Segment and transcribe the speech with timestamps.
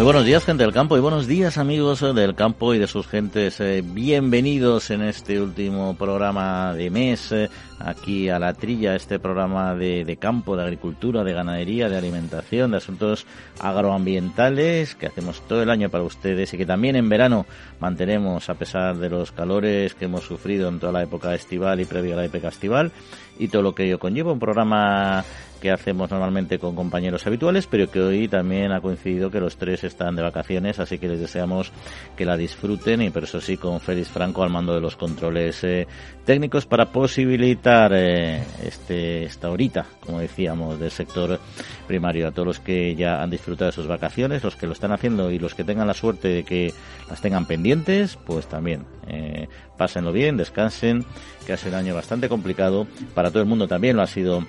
[0.00, 3.06] Muy buenos días, gente del campo, y buenos días, amigos del campo y de sus
[3.06, 3.60] gentes.
[3.60, 9.74] Eh, bienvenidos en este último programa de mes, eh, aquí a la trilla, este programa
[9.74, 13.26] de, de, campo, de agricultura, de ganadería, de alimentación, de asuntos
[13.60, 17.44] agroambientales que hacemos todo el año para ustedes y que también en verano
[17.78, 21.84] mantenemos a pesar de los calores que hemos sufrido en toda la época estival y
[21.84, 22.90] previo a la época estival
[23.38, 24.32] y todo lo que ello conlleva.
[24.32, 25.26] Un programa
[25.60, 29.84] que hacemos normalmente con compañeros habituales, pero que hoy también ha coincidido que los tres
[29.84, 31.72] están de vacaciones, así que les deseamos
[32.16, 35.62] que la disfruten y por eso sí con Félix Franco al mando de los controles
[35.64, 35.86] eh,
[36.24, 41.38] técnicos para posibilitar eh, este esta horita, como decíamos, del sector
[41.86, 42.28] primario.
[42.28, 45.30] A todos los que ya han disfrutado de sus vacaciones, los que lo están haciendo
[45.30, 46.72] y los que tengan la suerte de que
[47.08, 51.04] las tengan pendientes, pues también eh, pásenlo bien, descansen,
[51.46, 53.66] que ha sido un año bastante complicado para todo el mundo.
[53.66, 54.44] También lo ha sido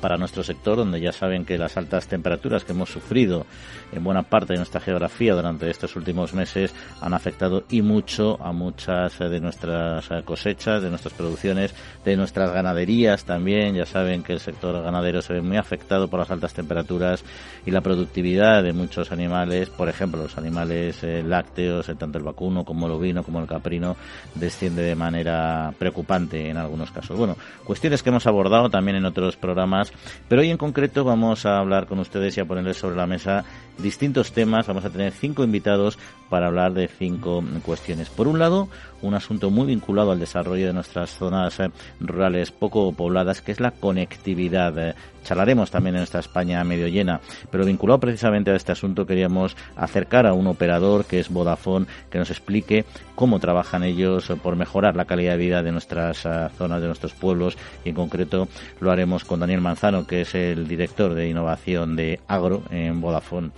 [0.00, 3.46] para nuestro sector, donde ya saben que las altas temperaturas que hemos sufrido
[3.92, 8.52] en buena parte de nuestra geografía durante estos últimos meses han afectado y mucho a
[8.52, 13.74] muchas de nuestras cosechas, de nuestras producciones, de nuestras ganaderías también.
[13.74, 17.24] Ya saben que el sector ganadero se ve muy afectado por las altas temperaturas
[17.64, 22.24] y la productividad de muchos animales, por ejemplo, los animales eh, lácteos, eh, tanto el
[22.24, 23.96] vacuno como el ovino como el caprino,
[24.34, 27.16] desciende de manera preocupante en algunos casos.
[27.16, 29.92] Bueno, cuestiones que hemos abordado también en otros programas
[30.28, 33.44] pero hoy en concreto vamos a hablar con ustedes y a ponerles sobre la mesa
[33.78, 34.66] distintos temas.
[34.66, 38.08] Vamos a tener cinco invitados para hablar de cinco cuestiones.
[38.08, 38.68] Por un lado,
[39.02, 43.60] un asunto muy vinculado al desarrollo de nuestras zonas eh, rurales poco pobladas, que es
[43.60, 44.76] la conectividad.
[44.78, 49.56] Eh, charlaremos también en esta España medio llena, pero vinculado precisamente a este asunto queríamos
[49.74, 52.84] acercar a un operador que es Vodafone, que nos explique
[53.16, 57.14] cómo trabajan ellos por mejorar la calidad de vida de nuestras eh, zonas, de nuestros
[57.14, 58.48] pueblos, y en concreto
[58.80, 63.50] lo haremos con Daniel Manzano, que es el director de innovación de Agro en Vodafone.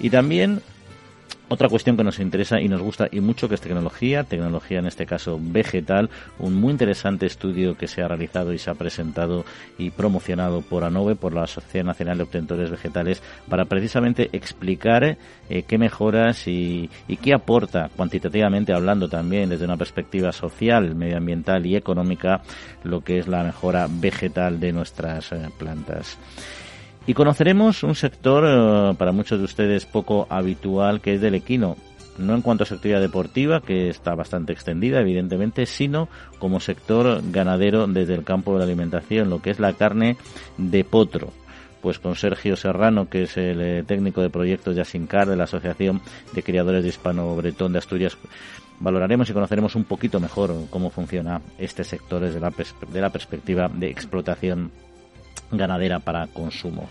[0.00, 0.60] Y también
[1.48, 4.86] otra cuestión que nos interesa y nos gusta y mucho que es tecnología, tecnología en
[4.86, 9.44] este caso vegetal, un muy interesante estudio que se ha realizado y se ha presentado
[9.76, 15.62] y promocionado por ANOVE, por la Sociedad Nacional de Obtentores Vegetales, para precisamente explicar eh,
[15.62, 21.76] qué mejoras y, y, qué aporta cuantitativamente hablando también desde una perspectiva social, medioambiental y
[21.76, 22.42] económica
[22.84, 26.18] lo que es la mejora vegetal de nuestras eh, plantas.
[27.06, 31.76] Y conoceremos un sector eh, para muchos de ustedes poco habitual que es del equino.
[32.16, 37.20] No en cuanto a su actividad deportiva, que está bastante extendida, evidentemente, sino como sector
[37.30, 40.16] ganadero desde el campo de la alimentación, lo que es la carne
[40.56, 41.32] de potro
[41.82, 45.44] pues con Sergio Serrano, que es el eh, técnico de proyectos de Asincar, de la
[45.44, 46.00] Asociación
[46.32, 48.16] de Criadores de Hispano-Bretón de Asturias,
[48.80, 52.50] valoraremos y conoceremos un poquito mejor cómo funciona este sector desde la,
[52.90, 54.70] de la perspectiva de explotación
[55.50, 56.88] ganadera para consumo.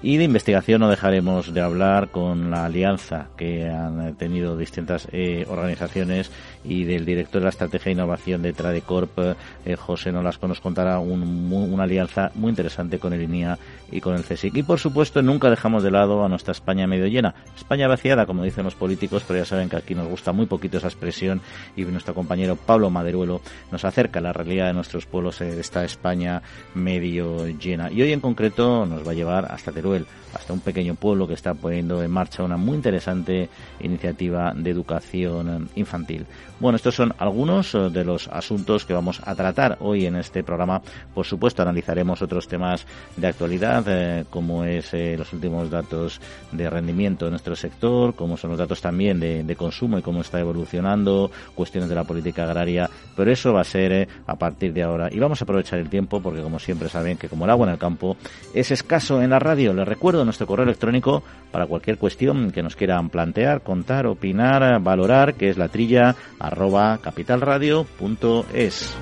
[0.00, 5.44] Y de investigación no dejaremos de hablar con la alianza que han tenido distintas eh,
[5.48, 6.30] organizaciones
[6.62, 11.00] y del director de la Estrategia de Innovación de Tradecorp, eh, José Nolasco, nos contará
[11.00, 13.58] una alianza muy interesante con el INIA
[13.90, 14.54] y con el CSIC.
[14.58, 17.34] Y por supuesto, nunca dejamos de lado a nuestra España medio llena.
[17.56, 20.78] España vaciada, como dicen los políticos, pero ya saben que aquí nos gusta muy poquito
[20.78, 21.40] esa expresión
[21.74, 23.40] y nuestro compañero Pablo Maderuelo
[23.72, 26.42] nos acerca a la realidad de nuestros pueblos de esta España
[26.74, 27.90] medio llena.
[27.90, 29.87] Y hoy en concreto nos va a llevar hasta Teruel
[30.34, 33.48] hasta un pequeño pueblo que está poniendo en marcha una muy interesante
[33.80, 36.26] iniciativa de educación infantil.
[36.60, 40.42] Bueno, estos son algunos eh, de los asuntos que vamos a tratar hoy en este
[40.42, 40.82] programa.
[41.14, 42.84] Por supuesto, analizaremos otros temas
[43.16, 48.36] de actualidad, eh, como es eh, los últimos datos de rendimiento de nuestro sector, como
[48.36, 52.88] son los datos también de, consumo y cómo está evolucionando, cuestiones de la política agraria,
[53.16, 55.08] pero eso va a ser a partir de ahora.
[55.12, 57.72] Y vamos a aprovechar el tiempo porque, como siempre saben, que como el agua en
[57.72, 58.16] el campo
[58.54, 62.76] es escaso en la radio, les recuerdo nuestro correo electrónico para cualquier cuestión que nos
[62.76, 68.96] quieran plantear, contar, opinar, valorar, que es la trilla arroba capitalradio.es.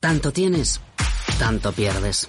[0.00, 0.80] Tanto tienes,
[1.38, 2.28] tanto pierdes.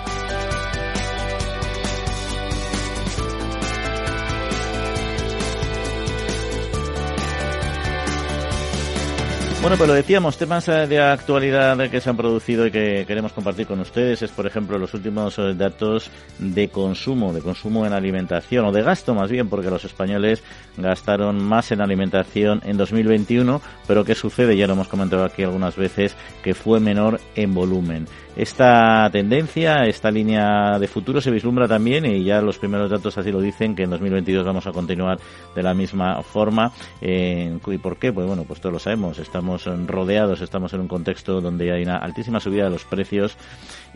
[9.61, 13.31] Bueno, pues lo decíamos, temas eh, de actualidad que se han producido y que queremos
[13.31, 16.09] compartir con ustedes es, por ejemplo, los últimos eh, datos
[16.39, 20.41] de consumo, de consumo en alimentación, o de gasto más bien, porque los españoles
[20.77, 24.57] gastaron más en alimentación en 2021, pero ¿qué sucede?
[24.57, 28.07] Ya lo hemos comentado aquí algunas veces, que fue menor en volumen.
[28.35, 33.29] Esta tendencia, esta línea de futuro se vislumbra también y ya los primeros datos así
[33.29, 35.19] lo dicen que en 2022 vamos a continuar
[35.53, 36.71] de la misma forma.
[37.01, 38.13] ¿Y por qué?
[38.13, 39.19] Pues bueno, pues todos lo sabemos.
[39.19, 43.37] Estamos rodeados, estamos en un contexto donde hay una altísima subida de los precios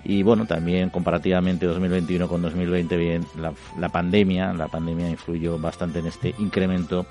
[0.03, 5.99] y bueno, también comparativamente 2021 con 2020 bien la, la pandemia, la pandemia influyó bastante
[5.99, 7.05] en este incremento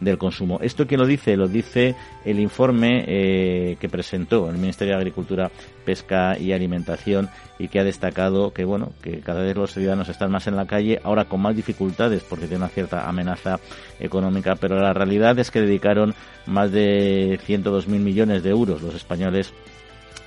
[0.00, 0.58] del consumo.
[0.62, 1.36] ¿Esto quién lo dice?
[1.36, 1.94] Lo dice
[2.24, 5.50] el informe eh, que presentó el Ministerio de Agricultura,
[5.90, 7.28] Pesca y Alimentación
[7.58, 10.64] y que ha destacado que, bueno, que cada vez los ciudadanos están más en la
[10.64, 13.58] calle, ahora con más dificultades porque tiene una cierta amenaza
[13.98, 16.14] económica, pero la realidad es que dedicaron
[16.46, 19.52] más de 102.000 millones de euros los españoles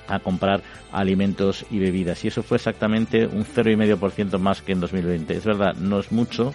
[0.06, 0.60] a comprar
[0.92, 5.34] alimentos y bebidas y eso fue exactamente un 0,5% más que en 2020.
[5.34, 6.52] Es verdad, no es mucho,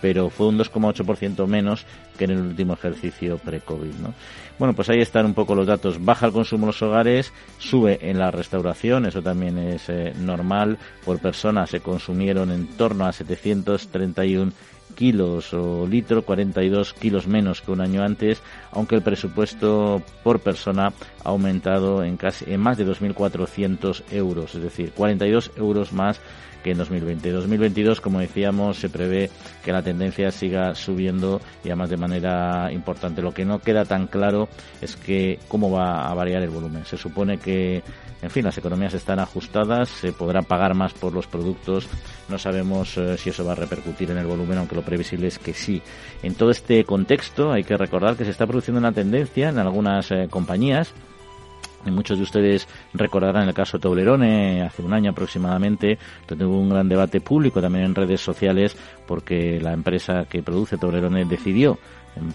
[0.00, 1.86] pero fue un 2,8% menos
[2.16, 3.94] que en el último ejercicio pre-COVID.
[3.94, 4.14] ¿no?
[4.58, 6.04] Bueno, pues ahí están un poco los datos.
[6.04, 10.78] Baja el consumo en los hogares, sube en la restauración, eso también es eh, normal.
[11.04, 14.52] Por persona se consumieron en torno a 731
[14.94, 18.42] kilos o litro, 42 kilos menos que un año antes,
[18.72, 20.92] aunque el presupuesto por persona
[21.24, 26.20] ha aumentado en casi en más de 2.400 euros, es decir, 42 euros más
[26.62, 27.30] que en 2020.
[27.30, 29.30] 2022, como decíamos, se prevé
[29.64, 33.22] que la tendencia siga subiendo y además de manera importante.
[33.22, 34.48] Lo que no queda tan claro
[34.80, 36.84] es que cómo va a variar el volumen.
[36.84, 37.82] Se supone que,
[38.22, 41.88] en fin, las economías están ajustadas, se podrá pagar más por los productos.
[42.28, 45.38] No sabemos eh, si eso va a repercutir en el volumen, aunque lo previsible es
[45.38, 45.82] que sí.
[46.22, 50.10] En todo este contexto hay que recordar que se está produciendo una tendencia en algunas
[50.10, 50.92] eh, compañías
[51.84, 55.98] y muchos de ustedes recordarán el caso Toblerone hace un año aproximadamente,
[56.28, 60.78] donde hubo un gran debate público también en redes sociales porque la empresa que produce
[60.78, 61.78] Toblerone decidió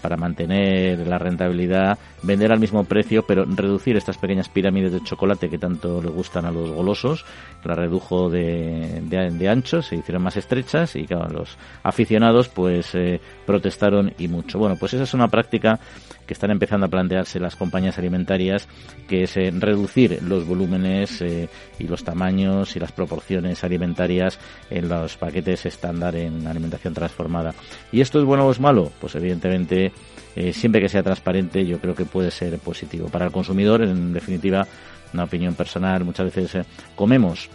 [0.00, 5.48] para mantener la rentabilidad, vender al mismo precio, pero reducir estas pequeñas pirámides de chocolate
[5.48, 7.24] que tanto le gustan a los golosos,
[7.64, 13.20] la redujo de, de, ancho, se hicieron más estrechas y claro, los aficionados pues eh,
[13.44, 14.58] protestaron y mucho.
[14.58, 15.78] Bueno, pues esa es una práctica
[16.26, 18.68] que están empezando a plantearse las compañías alimentarias,
[19.08, 24.38] que es eh, reducir los volúmenes eh, y los tamaños y las proporciones alimentarias
[24.70, 27.54] en los paquetes estándar en alimentación transformada.
[27.92, 28.90] ¿Y esto es bueno o es malo?
[29.00, 33.08] Pues evidentemente eh, siempre que sea transparente yo creo que puede ser positivo.
[33.08, 34.66] Para el consumidor, en definitiva,
[35.12, 37.48] una opinión personal, muchas veces comemos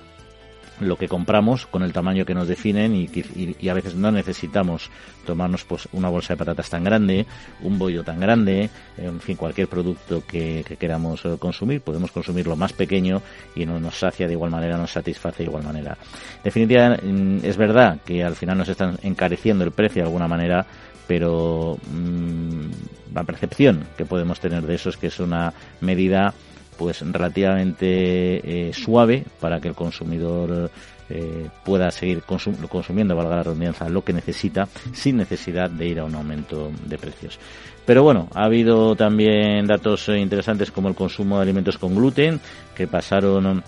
[0.81, 4.90] lo que compramos con el tamaño que nos definen y, a veces no necesitamos
[5.25, 7.25] tomarnos pues una bolsa de patatas tan grande,
[7.62, 12.74] un bollo tan grande, en fin, cualquier producto que, queramos eh, consumir, podemos consumirlo más
[12.74, 13.22] pequeño
[13.56, 15.98] y no nos sacia de igual manera, nos satisface de igual manera.
[16.38, 20.28] En definitiva, mm, es verdad que al final nos están encareciendo el precio de alguna
[20.28, 20.66] manera,
[21.07, 26.33] pero mm, la percepción que podemos tener de eso es que es una medida
[26.77, 30.71] pues relativamente eh, suave para que el consumidor
[31.09, 36.06] eh, pueda seguir consumiendo, valga la redundancia, lo que necesita sin necesidad de ir a
[36.06, 37.38] un aumento de precios.
[37.86, 42.40] Pero bueno, ha habido también datos interesantes como el consumo de alimentos con gluten,
[42.73, 43.61] que pasaron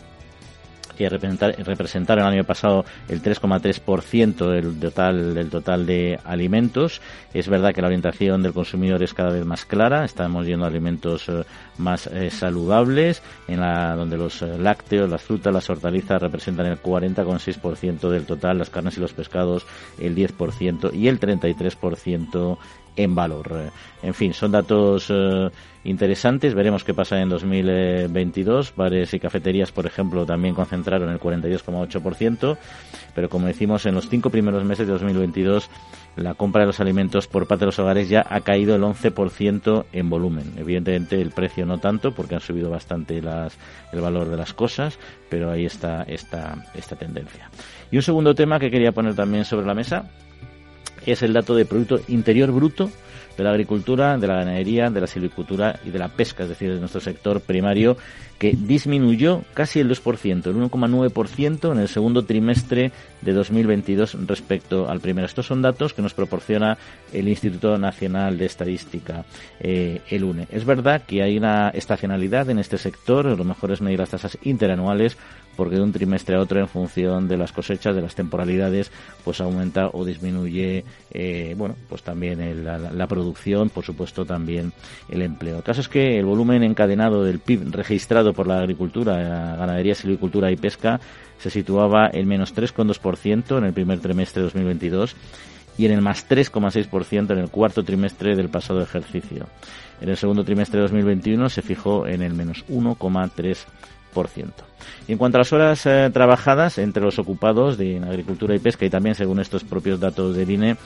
[0.98, 7.02] que representaron el año pasado el 3,3% del total, del total de alimentos.
[7.34, 10.70] Es verdad que la orientación del consumidor es cada vez más clara, estamos yendo a
[10.70, 11.44] alimentos eh,
[11.78, 16.82] más eh, saludables, en la, donde los eh, lácteos, las frutas, las hortalizas representan el
[16.82, 19.66] 40,6% del total, las carnes y los pescados
[20.00, 22.58] el 10% y el 33%
[22.96, 23.72] en valor.
[24.02, 25.50] En fin, son datos eh,
[25.84, 26.54] interesantes.
[26.54, 28.76] Veremos qué pasa en 2022.
[28.76, 32.58] Bares y cafeterías, por ejemplo, también concentraron el 42,8%.
[33.16, 35.70] Pero como decimos, en los cinco primeros meses de 2022,
[36.16, 39.86] la compra de los alimentos por parte de los hogares ya ha caído el 11%
[39.92, 40.54] en volumen.
[40.58, 43.58] Evidentemente, el precio no tanto, porque han subido bastante las,
[43.92, 47.50] el valor de las cosas, pero ahí está esta, esta tendencia.
[47.92, 50.10] Y un segundo tema que quería poner también sobre la mesa
[51.06, 52.90] es el dato de Producto Interior Bruto
[53.38, 56.74] de la agricultura, de la ganadería, de la silvicultura y de la pesca, es decir,
[56.74, 57.98] de nuestro sector primario,
[58.38, 62.92] que disminuyó casi el 2%, el 1,9% en el segundo trimestre
[63.22, 65.26] de 2022 respecto al primero.
[65.26, 66.78] Estos son datos que nos proporciona
[67.12, 69.26] el Instituto Nacional de Estadística,
[69.60, 70.48] eh, el UNE.
[70.52, 74.38] Es verdad que hay una estacionalidad en este sector, lo mejor es medir las tasas
[74.44, 75.18] interanuales,
[75.56, 78.92] porque de un trimestre a otro, en función de las cosechas, de las temporalidades,
[79.24, 84.74] pues aumenta o disminuye, eh, bueno, pues también la, producción, por supuesto también
[85.10, 85.58] el empleo.
[85.58, 90.52] El caso es que el volumen encadenado del PIB registrado por la agricultura, ganadería, silvicultura
[90.52, 91.00] y pesca
[91.38, 95.16] se situaba en menos 3,2% en el primer trimestre de 2022
[95.78, 99.48] y en el más 3,6% en el cuarto trimestre del pasado ejercicio.
[100.02, 103.66] En el segundo trimestre de 2021 se fijó en el menos 1,3%.
[105.08, 108.90] En cuanto a las horas eh, trabajadas entre los ocupados de agricultura y pesca y
[108.90, 110.78] también según estos propios datos del INE,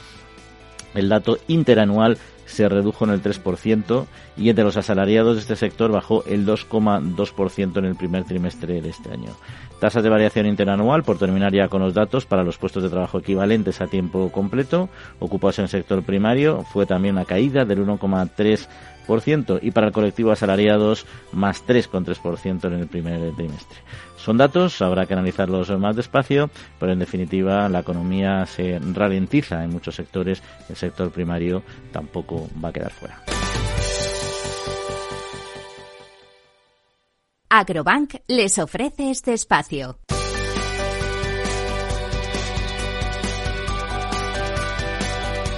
[0.95, 4.05] el dato interanual se redujo en el 3%
[4.37, 8.89] y entre los asalariados de este sector bajó el 2,2% en el primer trimestre de
[8.89, 9.31] este año.
[9.79, 13.19] Tasas de variación interanual, por terminar ya con los datos, para los puestos de trabajo
[13.19, 18.67] equivalentes a tiempo completo ocupados en el sector primario, fue también una caída del 1,3%
[19.61, 23.77] y para el colectivo asalariados más 3,3% en el primer trimestre.
[24.17, 26.49] Son datos, habrá que analizarlos más despacio,
[26.79, 32.69] pero en definitiva la economía se ralentiza en muchos sectores, el sector primario tampoco va
[32.69, 33.21] a quedar fuera.
[37.49, 39.97] Agrobank les ofrece este espacio.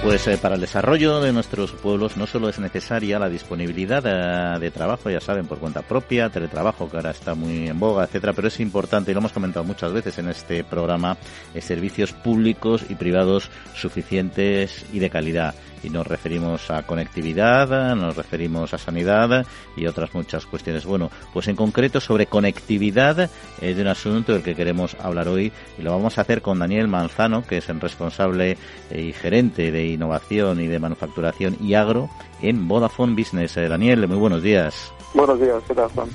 [0.02, 4.58] Pues eh, para el desarrollo de nuestros pueblos no solo es necesaria la disponibilidad eh,
[4.58, 8.32] de, trabajo, ya saben, por cuenta propia, teletrabajo, que ahora está muy en boga, etcétera,
[8.32, 11.18] pero es importante, y lo hemos comentado muchas veces en este programa,
[11.54, 18.16] eh, servicios públicos y privados suficientes y de calidad y nos referimos a conectividad, nos
[18.16, 19.46] referimos a sanidad
[19.76, 20.84] y otras muchas cuestiones.
[20.84, 25.82] Bueno, pues en concreto sobre conectividad es un asunto del que queremos hablar hoy y
[25.82, 28.56] lo vamos a hacer con Daniel Manzano, que es el responsable
[28.90, 32.08] y gerente de innovación y de manufacturación y agro
[32.42, 33.56] en Vodafone Business.
[33.56, 34.92] Eh, Daniel, muy buenos días.
[35.14, 36.08] Buenos días, ¿qué tal, Juan?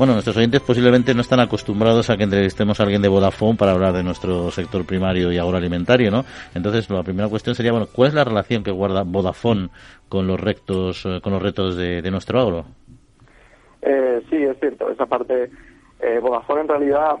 [0.00, 3.72] Bueno, nuestros oyentes posiblemente no están acostumbrados a que entrevistemos a alguien de Vodafone para
[3.72, 6.24] hablar de nuestro sector primario y agroalimentario, ¿no?
[6.54, 9.68] Entonces, la primera cuestión sería, bueno, ¿cuál es la relación que guarda Vodafone
[10.08, 12.64] con los retos, eh, con los retos de, nuestro agro?
[13.82, 14.90] Eh, sí, es cierto.
[14.90, 15.50] Esa parte,
[16.00, 17.16] eh, Vodafone en realidad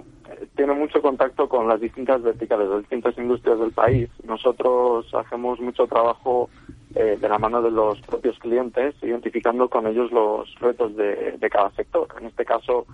[0.56, 4.08] tiene mucho contacto con las distintas verticales, las distintas industrias del país.
[4.24, 6.48] Nosotros hacemos mucho trabajo
[6.94, 11.70] eh, de la mano de los propios clientes, identificando con ellos los retos de, cada
[11.70, 12.08] sector.
[12.18, 12.84] En este caso,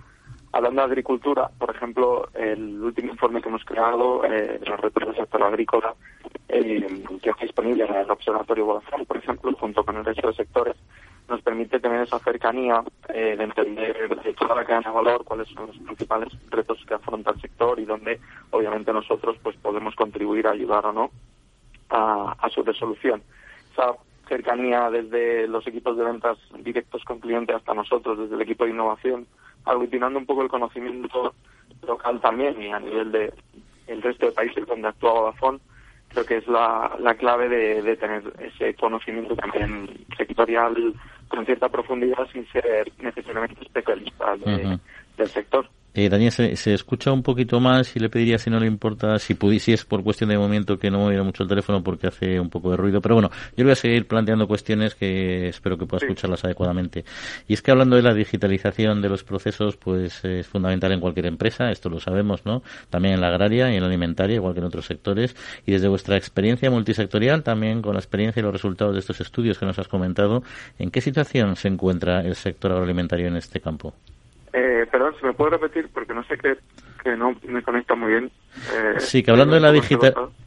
[0.51, 5.15] hablando de agricultura, por ejemplo, el último informe que hemos creado, eh, los retos del
[5.15, 5.95] sector agrícola,
[6.47, 10.33] eh, que está disponible en el Observatorio Vodafone, por ejemplo, junto con el resto de
[10.35, 10.75] sectores,
[11.27, 15.47] nos permite tener esa cercanía eh, de entender de toda la cadena de valor cuáles
[15.49, 18.19] son los principales retos que afronta el sector y donde
[18.51, 21.09] obviamente nosotros pues podemos contribuir a ayudar o no
[21.89, 23.23] a su resolución
[24.27, 28.71] cercanía desde los equipos de ventas directos con clientes hasta nosotros, desde el equipo de
[28.71, 29.25] innovación,
[29.65, 31.33] aglutinando un poco el conocimiento
[31.85, 33.33] local también y a nivel de
[33.87, 35.59] el resto de países donde actúa Vodafone,
[36.09, 40.93] creo que es la, la clave de, tener ese conocimiento también sectorial
[41.29, 45.69] con cierta profundidad sin ser necesariamente especialista del sector.
[45.99, 49.33] Eh, Daniel, se, escucha un poquito más y le pediría si no le importa, si
[49.33, 52.51] pudiese, es por cuestión de momento que no moviera mucho el teléfono porque hace un
[52.51, 53.01] poco de ruido.
[53.01, 57.03] Pero bueno, yo le voy a seguir planteando cuestiones que espero que pueda escucharlas adecuadamente.
[57.47, 61.25] Y es que hablando de la digitalización de los procesos, pues es fundamental en cualquier
[61.25, 62.61] empresa, esto lo sabemos, ¿no?
[62.91, 65.35] También en la agraria y en la alimentaria, igual que en otros sectores.
[65.65, 69.57] Y desde vuestra experiencia multisectorial, también con la experiencia y los resultados de estos estudios
[69.57, 70.43] que nos has comentado,
[70.77, 73.95] ¿en qué situación se encuentra el sector agroalimentario en este campo?
[74.77, 75.89] Eh, perdón, ¿se me puede repetir?
[75.91, 76.57] Porque no sé qué,
[77.03, 78.31] que no me conecta muy bien.
[78.73, 79.69] Eh, sí, que hablando de, la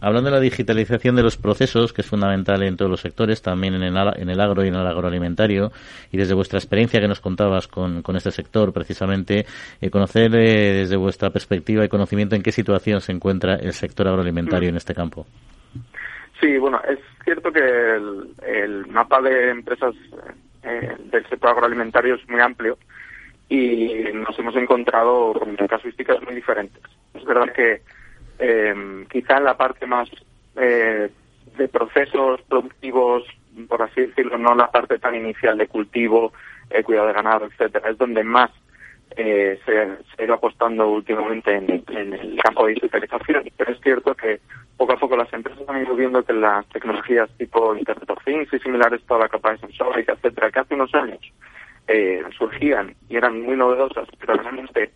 [0.00, 3.75] hablando de la digitalización de los procesos, que es fundamental en todos los sectores, también
[3.75, 5.72] en el, en el agro y en el agroalimentario,
[6.12, 9.46] y desde vuestra experiencia que nos contabas con, con este sector, precisamente,
[9.80, 14.06] eh, conocer eh, desde vuestra perspectiva y conocimiento en qué situación se encuentra el sector
[14.06, 14.70] agroalimentario mm.
[14.70, 15.26] en este campo.
[16.40, 19.94] Sí, bueno, es cierto que el, el mapa de empresas
[20.62, 22.78] del sector agroalimentario es muy amplio
[23.50, 26.80] y nos hemos encontrado con casuísticas muy diferentes.
[27.12, 27.83] Es verdad que
[28.38, 30.09] eh, quizá en la parte más
[30.57, 31.11] eh,
[31.59, 33.25] de procesos productivos,
[33.69, 36.33] por así decirlo, no la parte tan inicial de cultivo,
[36.71, 38.52] eh, cuidado de ganado, etcétera, es donde más
[39.16, 41.69] se, se, ha ido apostando últimamente en,
[42.14, 43.50] el campo de digitalización.
[43.57, 44.38] Pero es cierto que
[44.76, 48.52] poco a poco las empresas han ido viendo que las tecnologías tipo Internet of Things
[48.52, 51.21] y similares, toda la capa de sensores, etcétera, que hace unos años
[51.92, 54.92] eh, surgían y eran muy novedosas, pero realmente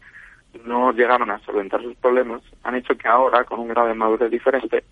[0.65, 4.31] no llegaron a solventar sus problemas, han hecho que ahora, con un grado de madurez
[4.31, 4.85] diferente,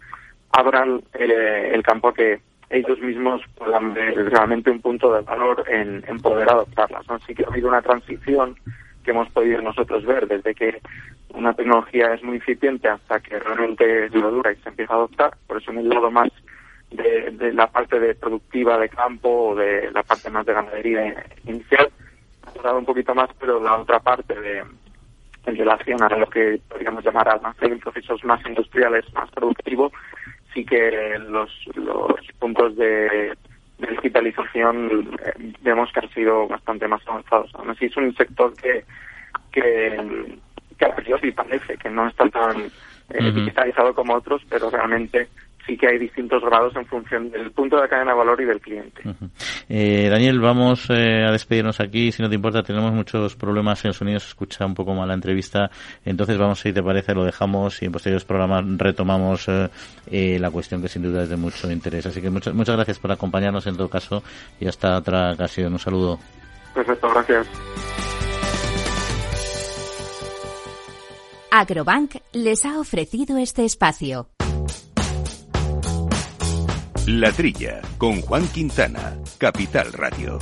[0.50, 2.40] abran eh, el campo que
[2.71, 7.09] ellos mismos puedan ver realmente un punto de valor en, poder adoptarlas.
[7.09, 8.56] Así que ha habido una transición
[9.04, 10.80] que hemos podido nosotros ver desde que
[11.35, 15.35] una tecnología es muy incipiente hasta que realmente es dura y se empieza a adoptar.
[15.47, 16.30] Por eso en el lado más
[16.92, 21.90] de, la parte de productiva de campo o de la parte más de ganadería inicial
[22.46, 24.62] ha tardado un poquito más, pero la otra parte de
[25.44, 29.92] en relación a lo que podríamos llamar almacén procesos más industriales, más productivos,
[30.54, 33.32] sí que los, los puntos de,
[33.78, 37.50] digitalización eh, vemos que han sido bastante más avanzados.
[37.54, 38.84] Aún así es un sector que,
[39.50, 40.38] que,
[40.78, 42.70] que a priori parece que no está tan
[43.11, 45.28] eh, digitalizado como otros, pero realmente
[45.66, 48.61] sí que hay distintos grados en función del punto de cadena de valor y del
[48.61, 49.02] cliente.
[49.69, 52.12] eh, Daniel, vamos eh, a despedirnos aquí.
[52.12, 55.09] Si no te importa, tenemos muchos problemas en el sonido, se escucha un poco mal
[55.09, 55.71] la entrevista.
[56.04, 59.69] Entonces, vamos, si te parece, lo dejamos y en posteriores programas retomamos eh,
[60.11, 62.07] eh, la cuestión que sin duda es de mucho interés.
[62.07, 64.23] Así que muchas, muchas gracias por acompañarnos en todo caso
[64.61, 65.73] y hasta otra ocasión.
[65.73, 66.19] Un saludo.
[66.75, 67.49] Perfecto, gracias.
[71.50, 74.26] Agrobank les ha ofrecido este espacio.
[77.06, 80.38] La Trilla, con Juan Quintana, Capital Radio.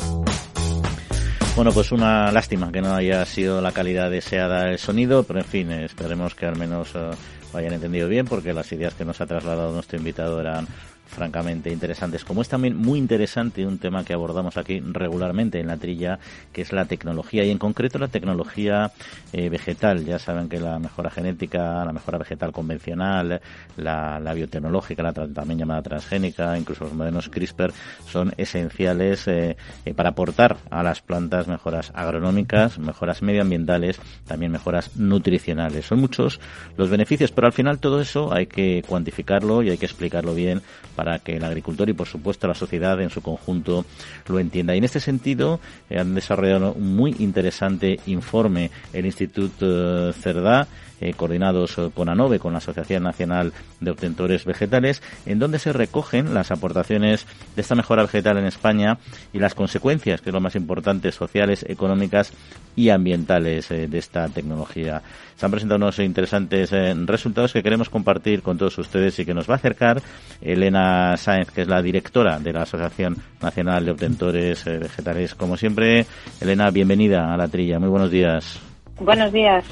[1.56, 5.46] Bueno, pues una lástima que no haya sido la calidad deseada el sonido, pero en
[5.46, 7.16] fin, esperemos que al menos uh,
[7.52, 10.66] lo hayan entendido bien, porque las ideas que nos ha trasladado nuestro invitado eran
[11.10, 12.24] francamente interesantes.
[12.24, 16.18] Como es también muy interesante un tema que abordamos aquí regularmente en la trilla,
[16.52, 18.92] que es la tecnología y en concreto la tecnología
[19.32, 20.04] eh, vegetal.
[20.04, 23.40] Ya saben que la mejora genética, la mejora vegetal convencional,
[23.76, 27.72] la, la biotecnológica, la también llamada transgénica, incluso los modernos CRISPR,
[28.06, 34.96] son esenciales eh, eh, para aportar a las plantas mejoras agronómicas, mejoras medioambientales, también mejoras
[34.96, 35.86] nutricionales.
[35.86, 36.40] Son muchos
[36.76, 40.62] los beneficios, pero al final todo eso hay que cuantificarlo y hay que explicarlo bien
[41.00, 43.86] para que el agricultor y, por supuesto, la sociedad en su conjunto
[44.28, 44.74] lo entienda.
[44.74, 50.68] Y en este sentido, eh, han desarrollado un muy interesante informe el Instituto Cerdá
[51.00, 55.72] eh, coordinados eh, con ANOVE, con la Asociación Nacional de Obtentores Vegetales, en donde se
[55.72, 57.26] recogen las aportaciones
[57.56, 58.98] de esta mejora vegetal en España
[59.32, 62.32] y las consecuencias, que es lo más importante, sociales, económicas
[62.76, 65.02] y ambientales eh, de esta tecnología.
[65.36, 66.70] Se han presentado unos interesantes
[67.06, 70.02] resultados que queremos compartir con todos ustedes y que nos va a acercar
[70.42, 75.34] Elena Sáenz, que es la directora de la Asociación Nacional de Obtentores Vegetales.
[75.34, 76.04] Como siempre,
[76.42, 77.78] Elena, bienvenida a la trilla.
[77.78, 78.60] Muy buenos días.
[79.00, 79.64] Buenos días.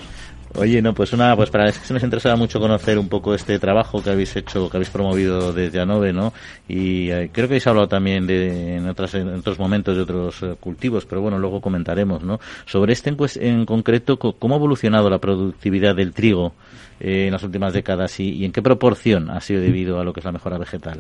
[0.57, 3.59] Oye, no, pues una, pues para es que nos interesaba mucho conocer un poco este
[3.59, 6.33] trabajo que habéis hecho, que habéis promovido desde ANOVE, ¿no?
[6.67, 10.43] Y eh, creo que habéis hablado también de, en, otras, en otros momentos de otros
[10.43, 12.41] eh, cultivos, pero bueno, luego comentaremos, ¿no?
[12.65, 16.55] Sobre este en, en concreto, ¿cómo ha evolucionado la productividad del trigo
[16.99, 20.15] eh, en las últimas décadas y, y, en qué proporción ha sido debido a lo
[20.15, 20.99] que es la mejora vegetal?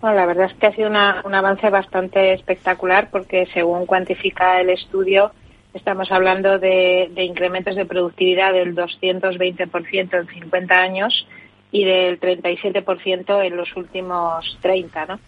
[0.00, 4.60] Bueno, la verdad es que ha sido una, un avance bastante espectacular porque según cuantifica
[4.60, 5.32] el estudio,
[5.74, 11.26] Estamos hablando de, incrementos de productividad del 220% en 50 años
[11.70, 15.20] y del 37% en los últimos 30, ¿no?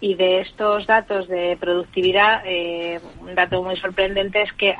[0.00, 4.74] Y de estos datos de productividad, eh, un dato muy sorprendente es que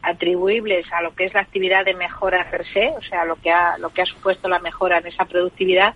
[0.00, 3.50] atribuibles a lo que es la actividad de mejora per se, o sea, lo que
[3.50, 5.94] ha, lo que ha supuesto la mejora en esa productividad,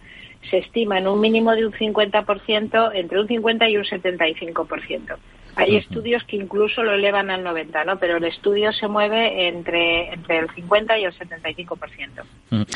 [0.50, 5.16] se estima en un mínimo de un 50%, entre un 50 y un 75%.
[5.56, 7.98] Hay estudios que incluso lo elevan al 90, ¿no?
[7.98, 11.66] Pero el estudio se mueve entre, entre el 50 y el 75%.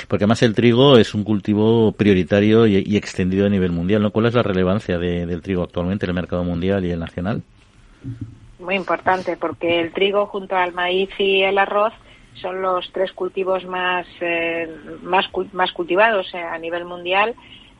[0.08, 4.10] Porque además el trigo es un cultivo prioritario y, y extendido a nivel mundial, ¿no?
[4.10, 7.42] ¿Cuál es la relevancia de, del trigo actualmente en el mercado mundial y el nacional?
[8.58, 11.92] Muy importante, porque el trigo junto al maíz y el arroz
[12.40, 14.68] son los tres cultivos más, eh,
[15.02, 17.34] más, más cultivados eh, a nivel mundial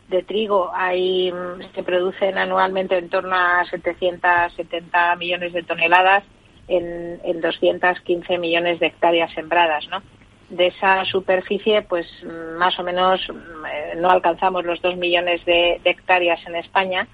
[0.08, 1.32] de trigo hay,
[1.74, 6.24] se producen anualmente en torno a 770 millones de toneladas
[6.66, 10.02] en, en 215 millones de hectáreas sembradas, ¿no?
[10.48, 12.06] De esa superficie, pues
[12.58, 17.06] más o menos eh, no alcanzamos los 2 millones de, de, hectáreas en España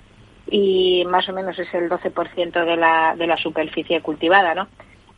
[0.48, 4.68] y más o menos es el 12% de la, de la superficie cultivada, ¿no?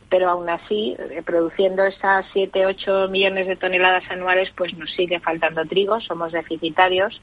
[0.09, 5.19] Pero aún así, eh, produciendo esas 7, 8 millones de toneladas anuales, pues nos sigue
[5.19, 7.21] faltando trigo, somos deficitarios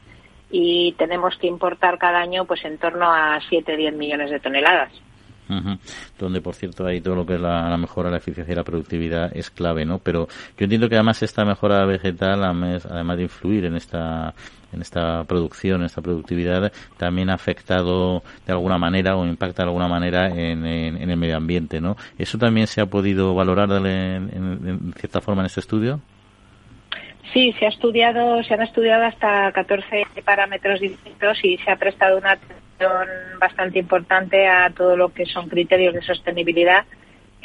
[0.51, 4.93] y tenemos que importar cada año pues en torno a 7-10 millones de toneladas.
[5.49, 5.77] Uh.
[6.19, 8.65] Donde, por cierto, hay todo lo que es la, la, mejora, la eficiencia y la
[8.65, 9.99] productividad es clave, ¿no?
[9.99, 10.27] Pero
[10.57, 14.35] yo entiendo que además esta mejora vegetal, además de influir en esta
[14.73, 19.69] en esta producción, en esta productividad, también ha afectado de alguna manera o impacta de
[19.69, 21.97] alguna manera en el medio ambiente, ¿no?
[22.19, 26.01] ¿Eso también se ha podido valorar en, en cierta forma en este estudio?
[27.33, 32.19] Sí, se ha estudiado, se han estudiado hasta 14 parámetros distintos y se ha prestado
[32.19, 33.09] una atención
[33.39, 36.85] bastante importante a todo lo que son criterios de sostenibilidad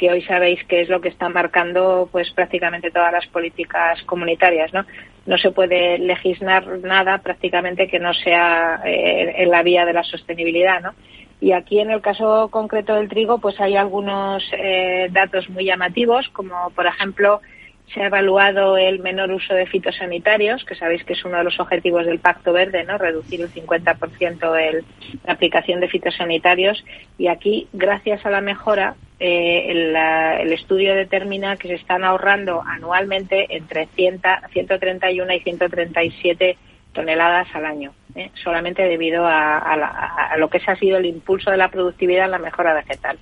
[0.00, 4.72] que hoy sabéis que es lo que está marcando pues prácticamente todas las políticas comunitarias,
[4.72, 4.86] ¿no?
[5.26, 10.02] No se puede legislar nada prácticamente que no sea eh, en la vía de la
[10.02, 10.94] sostenibilidad, ¿no?
[11.42, 16.28] Y aquí en el caso concreto del trigo, pues hay algunos eh, datos muy llamativos,
[16.30, 17.42] como por ejemplo
[17.92, 21.58] se ha evaluado el menor uso de fitosanitarios, que sabéis que es uno de los
[21.58, 22.98] objetivos del Pacto Verde, ¿no?
[22.98, 24.84] Reducir el 50% el,
[25.24, 26.84] la aplicación de fitosanitarios.
[27.18, 33.56] Y aquí, gracias a la mejora, eh, el, estudio determina que se están ahorrando anualmente
[33.56, 34.22] entre 100,
[34.52, 36.56] 131 y 137
[36.92, 38.30] toneladas al año, ¿eh?
[38.42, 42.74] solamente debido a, lo que ha sido el impulso de la productividad en la mejora
[42.74, 43.18] vegetal.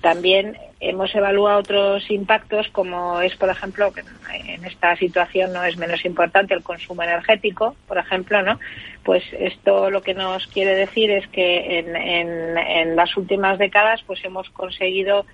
[0.00, 5.76] También hemos evaluado otros impactos, como es, por ejemplo, que en esta situación no es
[5.76, 8.58] menos importante el consumo energético, por ejemplo, ¿no?
[9.02, 14.50] Pues esto lo que nos quiere decir es que en, las últimas décadas, pues hemos
[14.50, 15.24] conseguido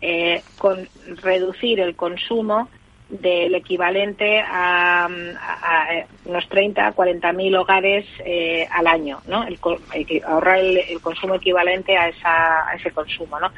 [0.00, 0.88] eh, con,
[1.22, 2.68] reducir el consumo
[3.08, 5.08] del equivalente a,
[6.24, 9.44] unos 30 a 40 mil hogares eh, al año, ¿no?
[9.44, 9.58] El,
[10.24, 13.50] ahorrar el, el, consumo equivalente a, esa, a ese consumo, ¿no?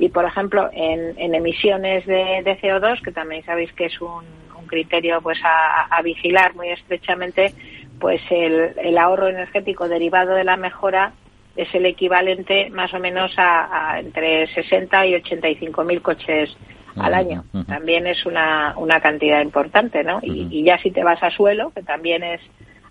[0.00, 4.24] Y, por ejemplo, en, en emisiones de, de, CO2, que también sabéis que es un,
[4.58, 7.52] un criterio pues a, a, vigilar muy estrechamente,
[8.00, 11.12] pues el, el, ahorro energético derivado de la mejora
[11.54, 16.56] es el equivalente más o menos a, a entre 60 y 85 mil coches
[16.96, 17.44] al año.
[17.52, 17.66] Uh -huh.
[17.66, 20.16] También es una, una cantidad importante, ¿no?
[20.16, 20.48] Uh -huh.
[20.50, 22.40] y, y, ya si te vas a suelo, que también es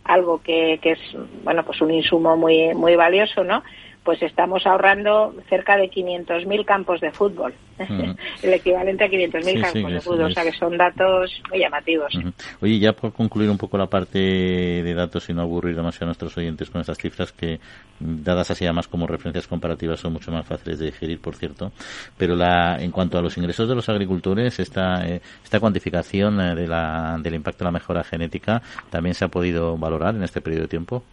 [0.03, 0.99] algo que, que es,
[1.43, 3.63] bueno, pues un insumo muy, muy valioso, ¿no?
[4.03, 8.15] Pues estamos ahorrando cerca de 500.000 campos de fútbol, uh-huh.
[8.43, 11.41] el equivalente a 500.000 sí, campos sí, de fútbol, es, o sea que son datos
[11.49, 12.13] muy llamativos.
[12.61, 16.07] Oye, ya por concluir un poco la parte de datos y no aburrir demasiado a
[16.07, 17.59] nuestros oyentes con estas cifras que,
[17.99, 21.71] dadas así además como referencias comparativas, son mucho más fáciles de digerir, por cierto,
[22.17, 26.55] pero la, en cuanto a los ingresos de los agricultores, esta, eh, esta cuantificación eh,
[26.55, 30.41] de la, del impacto de la mejora genética también se ha podido valorar en este
[30.41, 31.03] periodo de tiempo.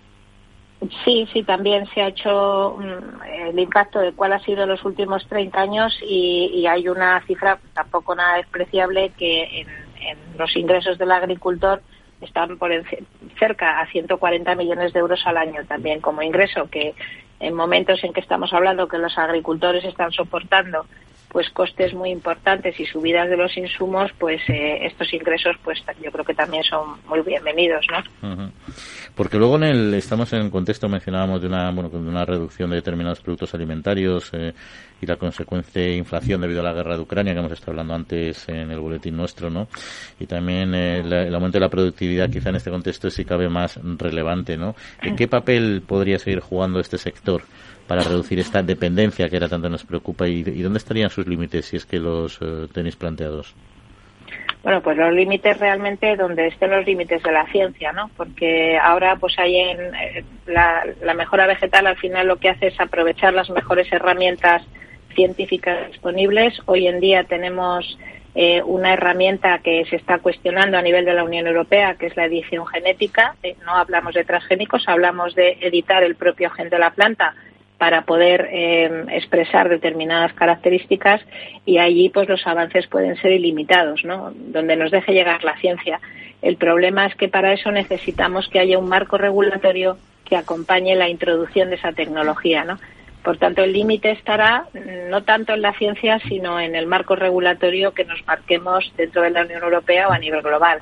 [1.05, 5.27] Sí, sí, también se ha hecho um, el impacto de cuál ha sido los últimos
[5.27, 9.69] 30 años y, y hay una cifra tampoco nada despreciable que en,
[10.01, 11.81] en los ingresos del agricultor
[12.21, 12.85] están por en,
[13.39, 16.95] cerca a 140 millones de euros al año también como ingreso, que
[17.41, 20.87] en momentos en que estamos hablando que los agricultores están soportando
[21.37, 26.11] pues costes muy importantes y subidas de los insumos, pues eh, estos ingresos, pues yo
[26.11, 28.51] creo que también son muy bienvenidos, ¿no?
[29.15, 32.71] Porque luego en el estamos en el contexto mencionábamos de una bueno de una reducción
[32.71, 34.55] de determinados productos alimentarios eh,
[34.99, 38.49] y la consecuente inflación debido a la guerra de Ucrania que hemos estado hablando antes
[38.49, 39.69] en el boletín nuestro, ¿no?
[40.19, 43.79] Y también eh, el aumento de la productividad quizá en este contexto sí cabe más
[43.99, 44.75] relevante, ¿no?
[45.19, 47.43] ¿Qué papel podría seguir jugando este sector?
[47.87, 51.77] Para reducir esta dependencia que era tanto nos preocupa y, dónde estarían sus límites si
[51.77, 53.55] es que los uh, tenéis planteados?
[54.63, 58.11] Bueno, pues los límites realmente donde estén los límites de la ciencia, ¿no?
[58.17, 62.69] Porque ahora pues hay en eh, la, la mejora vegetal al final lo que hace
[62.69, 64.63] es aprovechar las mejores herramientas
[65.15, 66.61] científicas disponibles.
[66.67, 67.97] Hoy en día tenemos
[68.39, 72.17] eh, una herramienta que se está cuestionando a nivel de la Unión Europea, que es
[72.17, 73.35] la edición genética.
[73.43, 77.35] Eh, no hablamos de transgénicos, hablamos de editar el propio gen de la planta
[77.79, 81.21] para poder eh, expresar determinadas características
[81.65, 84.33] y allí pues los avances pueden ser ilimitados, ¿no?
[84.35, 86.01] Donde nos deje llegar la ciencia.
[86.41, 91.09] El problema es que para eso necesitamos que haya un marco regulatorio que acompañe la
[91.09, 92.79] introducción de esa tecnología, ¿no?
[93.23, 94.67] Por tanto, el límite estará
[95.11, 99.31] no tanto en la ciencia, sino en el marco regulatorio que nos marquemos dentro de
[99.31, 100.81] la Unión Europea o a nivel global.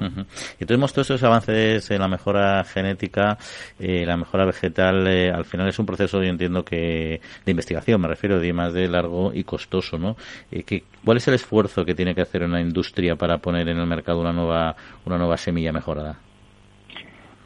[0.00, 0.24] Uh.
[0.60, 3.38] Y tenemos todos esos avances en la mejora genética,
[3.78, 8.00] eh, la mejora vegetal, eh, al final es un proceso, yo entiendo que de investigación,
[8.00, 10.16] me refiero, de más de largo y costoso, ¿no?
[10.50, 13.86] Eh, ¿Cuál es el esfuerzo que tiene que hacer una industria para poner en el
[13.86, 16.18] mercado una nueva, una nueva semilla mejorada?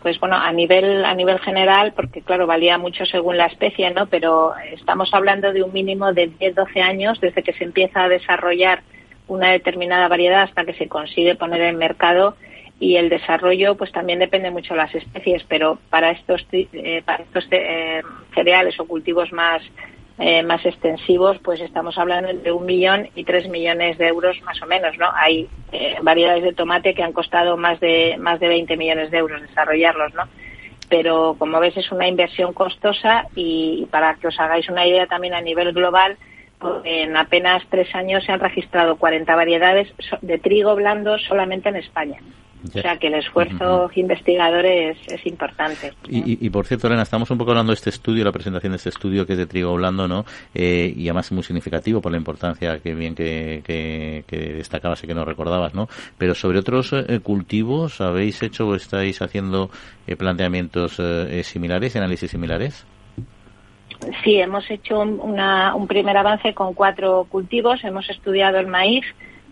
[0.02, 4.06] pues bueno, a nivel, a nivel general, porque claro, valía mucho según la especie, ¿no?
[4.06, 8.82] Pero estamos hablando de un mínimo de 10-12 años desde que se empieza a desarrollar
[9.30, 12.36] una determinada variedad hasta que se consigue poner en mercado
[12.80, 17.22] y el desarrollo pues también depende mucho de las especies pero para estos eh, para
[17.22, 18.02] estos eh,
[18.34, 19.62] cereales o cultivos más
[20.18, 24.60] eh, más extensivos pues estamos hablando de un millón y tres millones de euros más
[24.62, 28.48] o menos no hay eh, variedades de tomate que han costado más de más de
[28.48, 30.24] 20 millones de euros desarrollarlos no
[30.88, 35.34] pero como ves es una inversión costosa y para que os hagáis una idea también
[35.34, 36.16] a nivel global
[36.84, 42.20] en apenas tres años se han registrado 40 variedades de trigo blando solamente en España.
[42.68, 45.92] O sea que el esfuerzo investigador es, importante.
[46.08, 48.90] Y, por cierto, Elena, estamos un poco hablando de este estudio, la presentación de este
[48.90, 50.24] estudio que es de trigo blando, ¿no?
[50.54, 55.14] Eh, y además muy significativo por la importancia que bien que, que, destacabas y que
[55.14, 55.88] nos recordabas, ¿no?
[56.18, 59.70] Pero sobre otros eh, cultivos, ¿habéis hecho o estáis haciendo
[60.06, 61.00] eh, planteamientos
[61.44, 62.84] similares, análisis similares?
[64.24, 67.84] Sí, hemos hecho un primer avance con cuatro cultivos.
[67.84, 69.04] Hemos estudiado el maíz,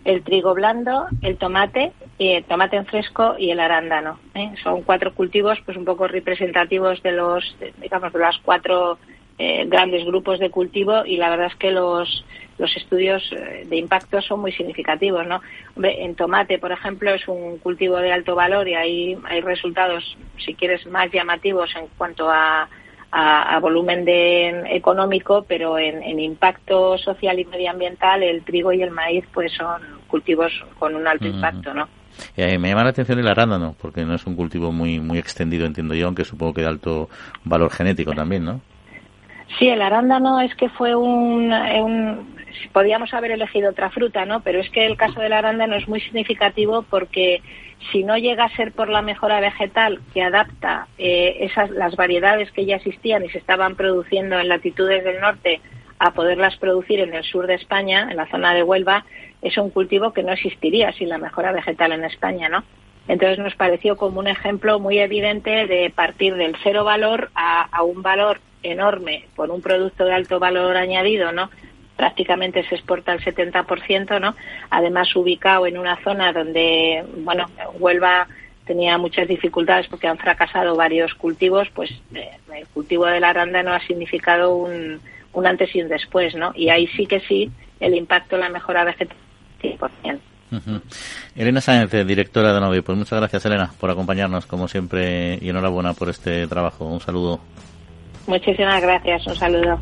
[0.05, 4.19] el trigo blando, el tomate, el tomate en fresco y el arándano.
[4.33, 4.51] ¿eh?
[4.63, 8.97] Son cuatro cultivos, pues un poco representativos de los, digamos, de los cuatro
[9.37, 12.25] eh, grandes grupos de cultivo y la verdad es que los
[12.59, 15.41] los estudios eh, de impacto son muy significativos, ¿no?
[15.81, 20.53] en tomate, por ejemplo, es un cultivo de alto valor y ahí hay resultados, si
[20.53, 22.67] quieres, más llamativos en cuanto a
[23.11, 29.25] a, volumen de, económico, pero en, impacto social y medioambiental el trigo y el maíz
[29.33, 31.87] pues son cultivos con un alto impacto, ¿no?
[32.35, 35.65] Eh, me llama la atención el arándano, porque no es un cultivo muy muy extendido,
[35.65, 37.09] entiendo yo, aunque supongo que de alto
[37.43, 38.61] valor genético también, ¿no?
[39.57, 42.35] Sí, el arándano es que fue un, un,
[42.71, 44.41] podíamos haber elegido otra fruta, ¿no?
[44.41, 47.41] Pero es que el caso del arándano es muy significativo porque
[47.91, 52.51] si no llega a ser por la mejora vegetal que adapta eh, esas las variedades
[52.51, 55.61] que ya existían y se estaban produciendo en latitudes del norte
[55.97, 59.05] a poderlas producir en el sur de España, en la zona de Huelva,
[59.41, 62.63] es un cultivo que no existiría sin la mejora vegetal en España, ¿no?
[63.07, 67.83] Entonces nos pareció como un ejemplo muy evidente de partir del cero valor a, a
[67.83, 71.49] un valor enorme por un producto de alto valor añadido, ¿no?
[71.99, 74.33] Prácticamente se exporta el 70%, ¿no?
[74.69, 78.25] Además ubicado en una zona donde, bueno, Huelva
[78.63, 83.85] tenía muchas dificultades porque han fracasado varios cultivos, pues eh, el cultivo del arándano ha
[83.85, 85.01] significado un,
[85.33, 86.53] un antes y un después, ¿no?
[86.55, 89.17] Y ahí sí que sí, el impacto en la mejora vegetal
[89.61, 90.19] 100%.
[91.35, 95.93] Elena Sáenz, directora de Novi, pues muchas gracias Elena por acompañarnos como siempre y enhorabuena
[95.93, 96.85] por este trabajo.
[96.85, 97.41] Un saludo.
[98.25, 99.81] Muchísimas gracias, un saludo.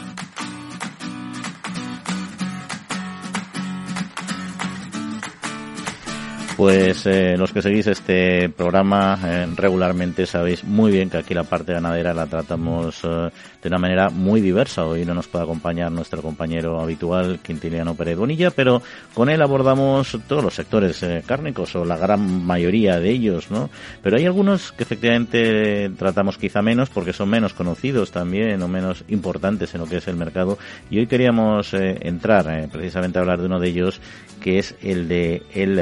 [6.61, 11.43] Pues eh, los que seguís este programa eh, regularmente sabéis muy bien que aquí la
[11.43, 13.31] parte ganadera la tratamos eh,
[13.63, 14.85] de una manera muy diversa.
[14.85, 18.83] Hoy no nos puede acompañar nuestro compañero habitual, Quintiliano Pérez Bonilla, pero
[19.15, 23.71] con él abordamos todos los sectores cárnicos o la gran mayoría de ellos, ¿no?
[24.03, 29.03] Pero hay algunos que efectivamente tratamos quizá menos porque son menos conocidos también o menos
[29.07, 30.59] importantes en lo que es el mercado.
[30.91, 33.99] Y hoy queríamos entrar precisamente a hablar de uno de ellos
[34.41, 35.79] que es el de el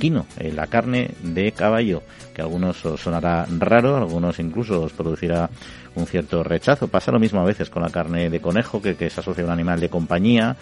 [0.00, 4.80] equino, eh, la carne de caballo, que a algunos os sonará raro, a algunos incluso
[4.80, 5.50] os producirá
[5.94, 6.88] un cierto rechazo.
[6.88, 9.46] Pasa lo mismo a veces con la carne de conejo, que, que se asocia a
[9.46, 10.56] un animal de compañía,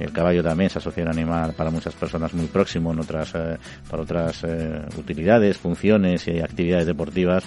[0.00, 3.32] el caballo también se asocia a un animal para muchas personas muy próximo en otras,
[3.34, 3.56] eh,
[3.88, 7.44] para otras eh, utilidades, funciones y actividades deportivas.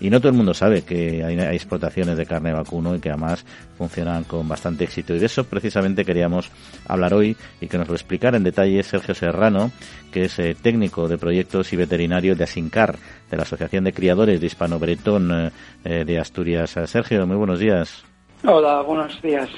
[0.00, 3.44] Y no todo el mundo sabe que hay, explotaciones de carne vacuno y que además
[3.76, 5.14] funcionan con bastante éxito.
[5.14, 6.50] Y de eso precisamente queríamos
[6.86, 9.72] hablar hoy y que nos lo explicara en detalle Sergio Serrano,
[10.12, 12.96] que es eh, técnico de proyectos y veterinario de Asincar,
[13.30, 15.52] de la Asociación de Criadores de Hispano Bretón
[15.84, 16.76] de Asturias.
[16.86, 18.04] Sergio, muy buenos días.
[18.44, 19.48] Hola, buenos días.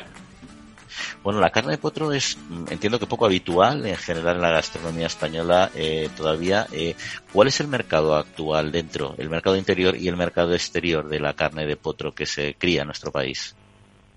[1.22, 4.50] Bueno, la carne de potro es, mm, entiendo que poco habitual en general en la
[4.50, 6.66] gastronomía española eh, todavía.
[6.72, 6.94] Eh,
[7.32, 11.34] ¿Cuál es el mercado actual dentro, el mercado interior y el mercado exterior de la
[11.34, 13.56] carne de potro que se cría en nuestro país?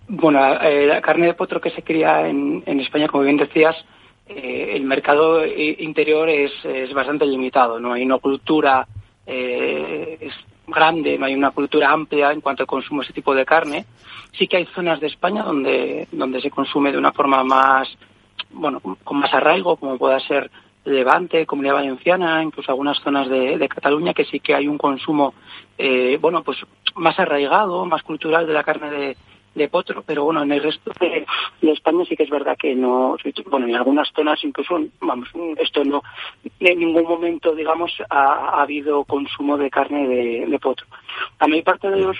[0.07, 3.75] Bueno, eh, la carne de potro que se cría en, España, como bien decías,
[4.25, 7.79] el mercado interior es, es, bastante limitado.
[7.79, 8.87] No hay una cultura
[10.67, 13.85] grande, no hay una cultura amplia en cuanto al consumo de ese tipo de carne.
[14.37, 17.87] Sí que hay zonas de España donde, donde se consume de una forma más,
[18.51, 20.49] bueno, con más arraigo, como pueda ser
[20.85, 25.33] Levante, Comunidad Valenciana, incluso algunas zonas de, de Cataluña, que sí que hay un consumo,
[25.77, 26.57] eh, bueno, pues
[26.95, 29.17] más arraigado, más cultural de la carne de,
[29.55, 31.25] de potro, pero bueno, en el resto de,
[31.61, 36.01] España sí que es verdad que no, bueno, en algunas zonas incluso, vamos, esto no,
[36.59, 40.85] en ningún momento, digamos, ha, habido consumo de carne de, potro.
[41.39, 42.17] La mayor parte de, los,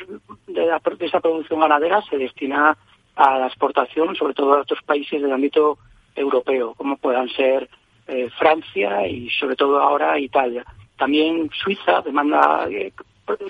[0.48, 2.78] de, la, de esa producción ganadera se destina
[3.16, 5.78] a la exportación, sobre todo a otros países del ámbito
[6.16, 7.70] europeo, como puedan ser
[8.08, 10.66] eh, Francia y sobre todo ahora Italia.
[10.98, 12.92] También Suiza demanda eh,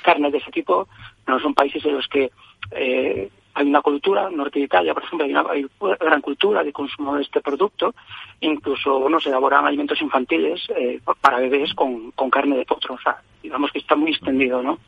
[0.04, 0.88] carne de ese tipo
[1.28, 2.32] no son países en los que
[2.72, 7.16] eh, hay una cultura, norte de Italia, por ejemplo, hay una, gran cultura de consumo
[7.16, 7.94] de este producto.
[8.42, 12.96] Incluso, bueno, se elaboran alimentos infantiles eh, para bebés con, con, carne de potro.
[12.96, 14.80] O sea, digamos que está muy extendido, ¿no?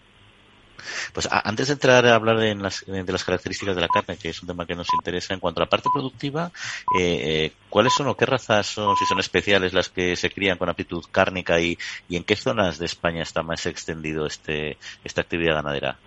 [1.14, 4.30] Pues antes de entrar a hablar de las, de las, características de la carne, que
[4.30, 6.52] es un tema que nos interesa, en cuanto a la parte productiva,
[6.98, 10.58] eh, eh, ¿cuáles son o qué razas son, si son especiales, las que se crían
[10.58, 11.78] con aptitud cárnica y,
[12.10, 15.98] y en qué zonas de España está más extendido este, esta actividad ganadera?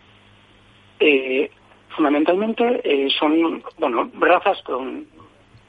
[1.01, 1.51] Eh,
[1.91, 5.07] fundamentalmente eh, son, bueno, razas con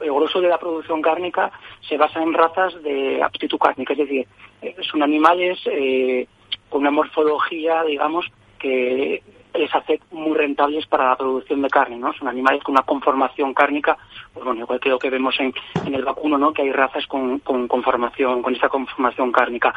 [0.00, 1.50] el grueso de la producción cárnica
[1.86, 4.26] se basa en razas de aptitud cárnica, es decir,
[4.62, 6.26] eh, son animales eh,
[6.68, 8.26] con una morfología, digamos,
[8.58, 12.12] que les hace muy rentables para la producción de carne, ¿no?
[12.12, 13.98] Son animales con una conformación cárnica,
[14.32, 15.52] pues bueno, igual que lo que vemos en,
[15.92, 16.52] el vacuno, ¿no?
[16.52, 19.74] Que hay razas con, con conformación, con esta conformación cárnica.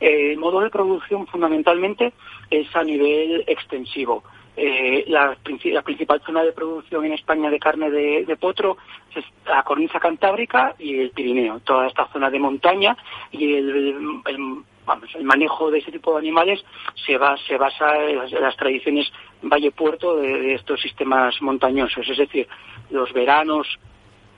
[0.00, 2.12] el modo de producción fundamentalmente
[2.50, 4.22] es a nivel extensivo.
[4.56, 8.76] Eh, la, la, principal zona de producción en España de carne de, potro
[9.12, 12.96] es la cornisa cantábrica y el Pirineo, toda esta zona de montaña
[13.32, 16.64] y el, el, manejo de ese tipo de animales
[17.04, 19.10] se, va, se basa en las, tradiciones
[19.42, 22.46] valle-puerto de, estos sistemas montañosos, es decir,
[22.90, 23.66] los veranos,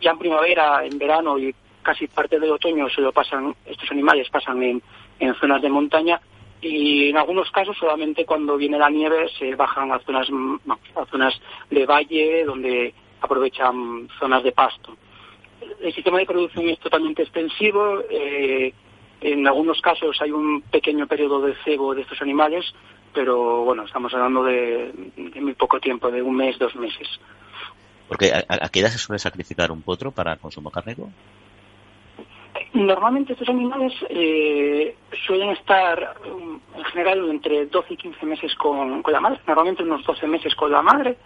[0.00, 4.30] ya en primavera, en verano y casi parte del otoño se lo pasan, estos animales
[4.30, 6.20] pasan en zonas de montaña
[6.66, 10.28] y en algunos casos solamente cuando viene la nieve se bajan a zonas,
[10.94, 11.34] a zonas
[11.70, 14.96] de valle donde aprovechan zonas de pasto.
[15.80, 18.02] El sistema de producción es totalmente extensivo.
[18.10, 18.72] Eh,
[19.20, 22.64] en algunos casos hay un pequeño periodo de cebo de estos animales,
[23.12, 24.92] pero bueno, estamos hablando de,
[25.40, 27.08] muy poco tiempo, de un mes, dos meses.
[28.08, 31.10] Porque ¿a, qué edad se suele sacrificar un potro para consumo cárnico?
[32.76, 34.94] Normalmente estos animales eh,
[35.26, 40.26] suelen estar en general entre 12 y 15 meses con, la madre, normalmente unos 12
[40.26, 41.16] meses con la madre,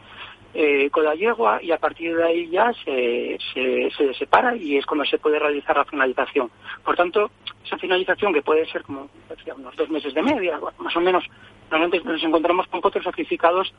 [0.54, 4.86] eh, con la yegua y a partir de ahí ya se, se, separa y es
[4.86, 6.52] cuando se puede realizar la finalización.
[6.84, 7.32] Por tanto,
[7.64, 9.08] esa finalización que puede ser como
[9.56, 11.24] unos dos meses de media, más o menos,
[11.68, 13.74] normalmente nos encontramos con potros sacrificados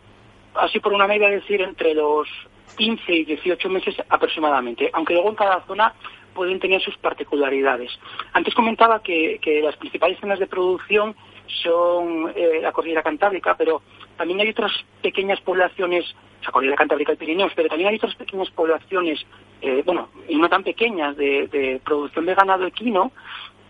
[0.56, 2.28] así por una media, decir, entre los
[2.76, 5.94] 15 y 18 meses aproximadamente, aunque luego en cada zona
[6.34, 7.91] pueden tener sus particularidades.
[8.34, 11.15] Antes comentaba que, las principales zonas de producción
[11.63, 13.82] son eh, la cordillera cantábrica, pero
[14.17, 16.06] también hay otras pequeñas poblaciones,
[16.46, 19.26] la cordillera cantábrica y Pirineos, pero también hay otras pequeñas poblaciones,
[19.62, 23.12] eh, bueno, y no tan pequeñas, de, producción de ganado equino,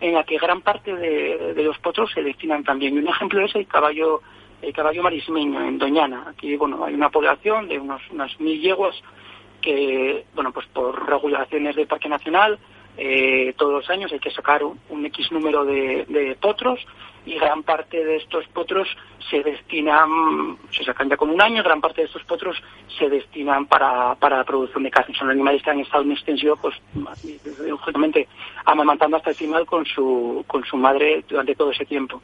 [0.00, 2.94] en la que gran parte de, los potros se destinan también.
[2.94, 4.20] Y un ejemplo es el caballo,
[4.60, 6.24] el caballo marismeño en Doñana.
[6.28, 9.00] Aquí, bueno, hay una población de unos, unas mil yeguas
[9.62, 12.58] que, bueno, pues por regulaciones del Parque Nacional,
[12.96, 16.78] eh, todos los años hay que sacar un, X número de, potros
[17.24, 18.88] y gran parte de estos potros
[19.30, 22.60] se destinan, se sacan ya con un año, gran parte de estos potros
[22.98, 25.14] se destinan para, para la producción de carne.
[25.14, 26.74] Son animales que han estado en extensión, pues,
[27.64, 28.28] lógicamente,
[28.64, 32.20] amamantando hasta el final con su, con su madre durante todo ese tiempo.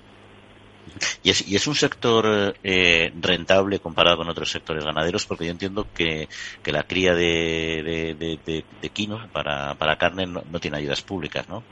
[1.23, 5.51] Y es, y es un sector eh, rentable comparado con otros sectores ganaderos, porque yo
[5.51, 6.29] entiendo que,
[6.63, 11.63] que la cría de, de, de, quino para, para carne no, tiene ayudas públicas, ¿no?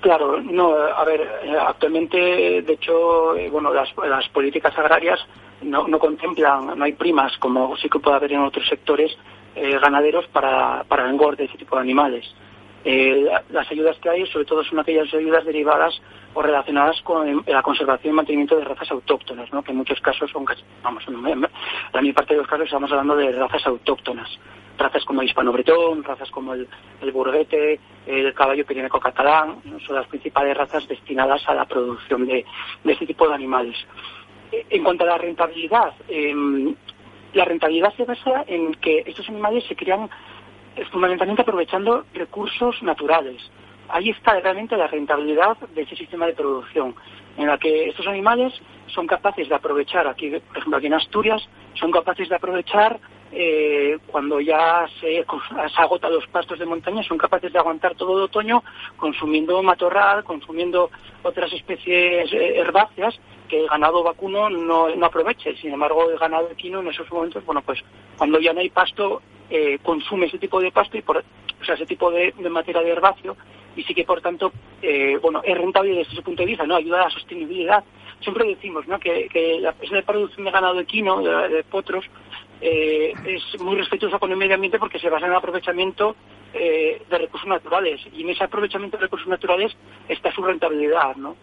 [0.00, 2.16] Claro, no, a ver, eh, actualmente,
[2.62, 5.18] de hecho, eh, bueno, las, las políticas agrarias
[5.62, 9.16] no, no contemplan, no hay primas como sí que puede haber en otros sectores
[9.56, 12.32] ganaderos para, para engorde de ese tipo de animales.
[13.50, 16.00] Las ayudas que hay, sobre todo, son aquellas ayudas derivadas
[16.32, 19.62] o relacionadas con la conservación y mantenimiento de razas autóctonas, ¿no?
[19.62, 20.46] que en muchos casos son,
[20.82, 21.18] vamos, en la
[22.00, 24.28] mayor parte de los casos estamos hablando de razas autóctonas,
[24.78, 26.66] razas como el hispano-bretón, razas como el,
[27.12, 32.44] burguete, el caballo pirineco catalán, son las principales razas destinadas a la producción de,
[32.84, 33.76] este tipo de animales.
[34.50, 36.74] En cuanto a la rentabilidad, em,
[37.34, 40.08] la rentabilidad se basa en que estos animales se crían eh,
[40.90, 43.42] fundamentalmente aprovechando recursos naturales
[43.88, 46.94] ahí está realmente la rentabilidad de ese sistema de producción,
[47.36, 48.52] en la que estos animales
[48.86, 51.42] son capaces de aprovechar, aquí, por ejemplo, aquí en Asturias,
[51.74, 52.98] son capaces de aprovechar
[53.30, 58.16] eh, cuando ya se, se agotan los pastos de montaña, son capaces de aguantar todo
[58.16, 58.62] el otoño
[58.96, 60.90] consumiendo matorral, consumiendo
[61.22, 65.56] otras especies eh, herbáceas que el ganado vacuno no, no aproveche.
[65.56, 67.80] Sin embargo, el ganado equino en esos momentos, bueno, pues
[68.16, 71.74] cuando ya no hay pasto, eh, consume ese tipo de pasto y por, o sea,
[71.74, 73.36] ese tipo de, de materia de herbáceo
[73.78, 76.76] y sí que por tanto eh, bueno es rentable desde ese punto de vista no
[76.76, 77.84] ayuda a la sostenibilidad
[78.20, 78.98] siempre decimos ¿no?
[78.98, 82.04] que, que la, esa producción de ganado equino de, potros
[82.60, 86.16] eh, es muy respetuosa con el medio ambiente porque se basa en el aprovechamiento
[86.52, 89.72] eh, de recursos naturales y en ese aprovechamiento de recursos naturales
[90.08, 91.36] está su rentabilidad no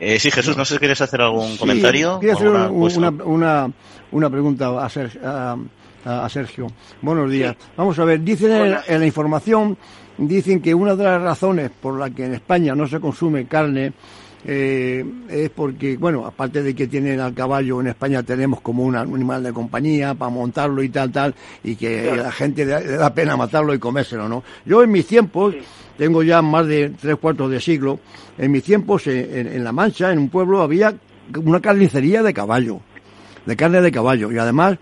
[0.00, 2.18] Eh, sí, Jesús, no sé si quieres hacer algún comentario.
[2.18, 3.72] Quiero hacer una, una,
[4.14, 5.20] una, pregunta a Sergio.
[5.24, 6.66] A, Sergio.
[7.00, 7.56] Buenos días.
[7.76, 8.52] Vamos a ver, dicen
[8.86, 9.76] en, la información,
[10.18, 13.92] dicen que una de las razones por la que en España no se consume carne
[14.46, 18.94] eh, es porque, bueno, aparte de que tienen al caballo, en España tenemos como un
[18.94, 23.36] animal de compañía para montarlo y tal, tal, y que la gente le, da pena
[23.36, 24.44] matarlo y comérselo, ¿no?
[24.66, 25.54] Yo en mis tiempos,
[25.96, 28.00] tengo ya más de tres cuartos de siglo,
[28.36, 30.94] en mis tiempos en, La Mancha, en un pueblo, había
[31.42, 32.80] una carnicería de caballo,
[33.46, 34.78] de carne de caballo, y además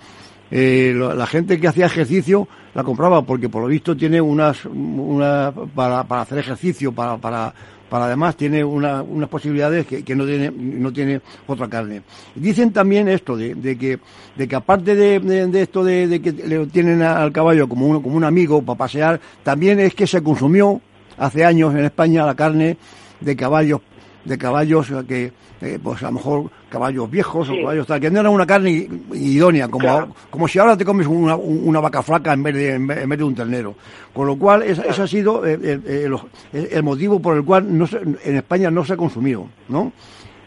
[0.51, 5.53] eh, la gente que hacía ejercicio la compraba porque por lo visto tiene unas, una,
[5.75, 7.55] para, para hacer ejercicio, para, para
[7.93, 12.01] para además tiene una, unas posibilidades que, que, no tiene no tiene otra carne.
[12.35, 13.99] Dicen también esto de, de que
[14.35, 18.17] de que aparte de, de, esto de, que le tienen al caballo como un, como
[18.17, 20.81] un amigo para pasear, también es que se consumió
[21.19, 22.79] hace años en España la carne
[23.21, 23.83] de caballos
[24.25, 28.21] de caballos que eh, pues a lo mejor caballos viejos o caballos tal, que no
[28.21, 32.43] era una carne idónea, como, como si ahora te comes una, una vaca flaca en
[32.43, 33.75] vez, de, en vez de un ternero.
[34.13, 36.09] Con lo cual, ese, ha sido eh, eh,
[36.53, 39.93] el, motivo por el cual no en España no se ha consumido, ¿no?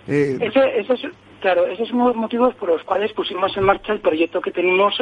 [0.08, 1.02] ese, ese es,
[1.40, 4.96] claro, esos son los motivos por los cuales pusimos en marcha el proyecto que tenemos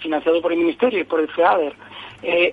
[0.00, 1.74] financiado por el Ministerio y por el FEADER.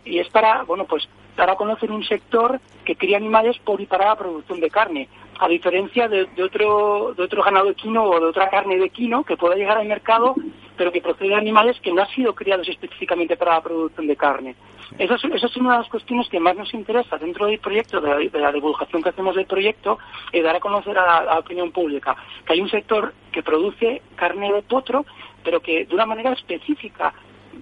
[0.05, 3.85] y es para, bueno, pues dar a conocer un sector que cría animales por y
[3.85, 5.07] para la producción de carne
[5.41, 9.37] a diferencia de, otro, de otro ganado equino o de otra carne de equino que
[9.37, 10.35] pueda llegar al mercado,
[10.77, 14.15] pero que procede de animales que no han sido criados específicamente para la producción de
[14.15, 14.55] carne.
[14.99, 18.51] Esa es, una de las cuestiones que más nos interesa dentro del proyecto, de la,
[18.51, 19.97] divulgación que hacemos del proyecto,
[20.31, 22.15] es dar a conocer a la, opinión pública
[22.45, 25.05] que hay un sector que produce carne de potro,
[25.43, 27.15] pero que de una manera específica,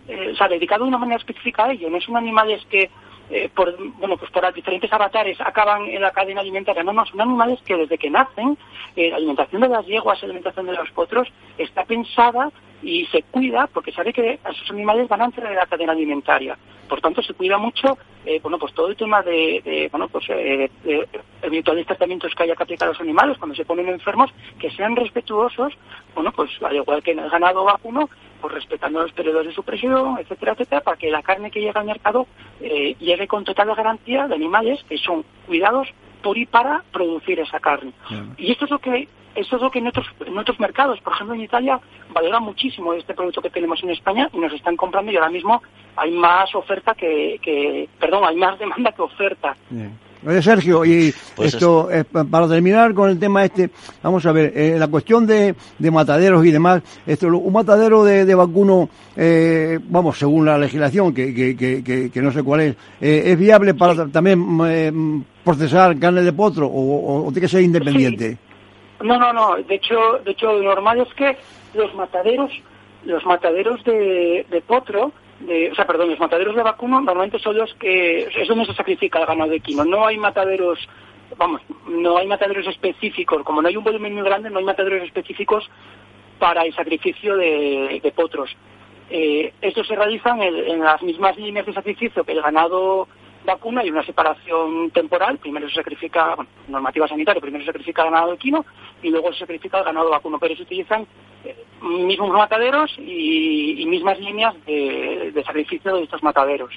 [0.06, 1.90] eh, o sea, dedicado de una manera específica a ello.
[1.90, 2.90] No son animales que
[3.30, 6.84] eh, por, bueno, pues por diferentes avatares acaban en la cadena alimentaria.
[6.84, 8.58] No, no, son animales que desde que nacen,
[8.96, 11.28] eh, la alimentación de las yeguas, la alimentación de los potros,
[11.58, 12.52] está pensada
[12.82, 16.58] y se cuida porque sabe que esos animales van a entrar en la cadena alimentaria.
[16.88, 20.72] Por tanto, se cuida mucho, eh, bueno, pues todo el tema de, bueno, pues eh,
[21.44, 24.96] eventuales tratamientos que haya que aplicar a los animales cuando se ponen enfermos, que sean
[24.96, 25.74] respetuosos,
[26.16, 28.10] bueno, pues al igual que en el ganado vacuno,
[28.42, 31.86] pues respetando los periodos de supresión, etcétera, etcétera, para que la carne que llega al
[31.86, 32.28] mercado
[32.62, 35.88] eh, llegue con total garantía de animales que son cuidados
[36.22, 37.94] por y para producir esa carne.
[38.38, 41.14] Y esto es lo que esto es lo que en otros, en otros mercados, por
[41.14, 41.80] ejemplo en Italia,
[42.12, 45.62] valora muchísimo este producto que tenemos en España y nos están comprando y ahora mismo
[45.96, 49.56] hay más oferta que, que perdón, hay más demanda que oferta.
[50.28, 53.70] Oye, Sergio, y pues esto, eh, para terminar con el tema este,
[54.04, 58.26] vamos a ver, eh, la cuestión de, de, mataderos y demás, esto, un matadero de,
[58.26, 62.76] de vacuno, eh, vamos, según la legislación, que, que, que, que no sé cuál es,
[63.00, 68.38] ¿es viable para también procesar carne de potro o, o, tiene que ser independiente?
[69.02, 69.96] No, no, no, de hecho,
[70.26, 71.38] de hecho, lo normal es que
[71.74, 72.52] los mataderos,
[73.06, 77.74] los mataderos de, de potro, o sea, perdón, los mataderos de vacuno normalmente son los
[77.76, 79.86] que es donde se sacrifica el ganado equino.
[79.86, 80.80] No hay mataderos,
[81.38, 83.44] vamos, no hay mataderos específicos.
[83.44, 85.70] Como no hay un volumen muy grande, no hay mataderos específicos
[86.40, 88.56] para el sacrificio de, potros.
[89.10, 93.08] Eh, estos se realizan en, las mismas líneas de sacrificio que el ganado
[93.46, 95.38] vacuna y una separación temporal.
[95.38, 98.66] Primero se sacrifica, bueno, normativa sanitaria, primero se sacrifica el ganado equino
[99.02, 100.40] y luego se sacrifica el ganado vacuno.
[100.40, 101.06] Pero se utilizan
[101.44, 106.74] eh, mismos mataderos y, mismas líneas de, sacrificio de estos mataderos.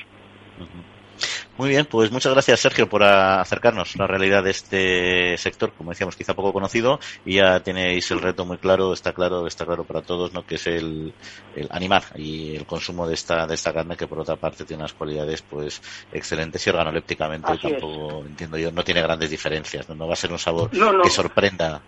[1.58, 5.90] Muy bien, pues muchas gracias Sergio por acercarnos a la realidad de este sector, como
[5.90, 9.84] decíamos, quizá poco conocido, y ya tenéis el reto muy claro, está claro, está claro
[9.84, 10.46] para todos, ¿no?
[10.46, 11.12] que es el,
[11.54, 14.82] el animar y el consumo de esta, de esta carne que por otra parte tiene
[14.82, 20.14] unas cualidades pues excelentes y organolépticamente tampoco entiendo yo, no tiene grandes diferencias, no, va
[20.14, 21.82] a ser un sabor que sorprenda.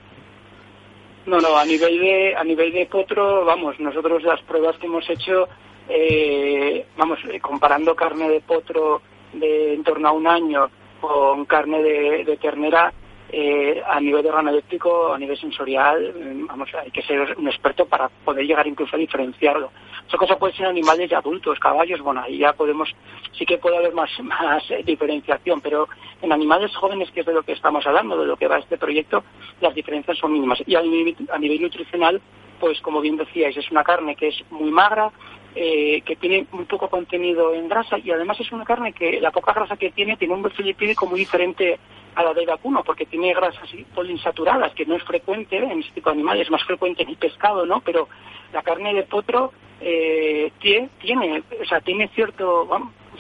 [1.25, 5.09] No, no, a nivel de, a nivel de potro, vamos, nosotros las pruebas que hemos
[5.09, 5.49] hecho,
[5.89, 9.01] eh, vamos, eh, comparando carne de potro
[9.35, 10.71] de en torno a un año
[11.01, 12.93] con carne de, de ternera,
[13.37, 17.85] eh, a nivel de eléctrico, a nivel sensorial, mm, vamos, hay que ser un experto
[17.85, 19.73] para poder llegar incluso a diferenciarlo.
[20.07, 22.95] Esa cosa puede ser animales de adultos, caballos, bueno, ahí ya podemos,
[23.33, 25.89] sí que puede haber más, más diferenciación, pero
[26.23, 28.79] en animales jóvenes, que es de lo que estamos hablando, de lo que va este
[28.79, 29.25] proyecto,
[29.61, 30.63] las diferencias son mínimas.
[30.67, 32.21] Y a nivel, a nivel nutricional,
[32.61, 35.11] pues como bien decíais, es una carne que es muy magra,
[35.55, 39.31] eh, que tiene muy poco contenido en grasa y además es una carne que la
[39.31, 41.79] poca grasa que tiene tiene un perfil lipídico muy diferente
[42.15, 46.11] a la de vacuno porque tiene grasas poliinsaturadas que no es frecuente en este tipo
[46.11, 47.81] de animales, es más frecuente en el pescado, ¿no?
[47.81, 48.09] Pero
[48.53, 52.69] la carne de potro eh, tiene, tiene, o sea, tiene cierto,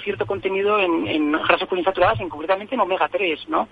[0.04, 3.68] cierto contenido en, grasas poliinsaturadas, en, concretamente en omega 3, ¿no?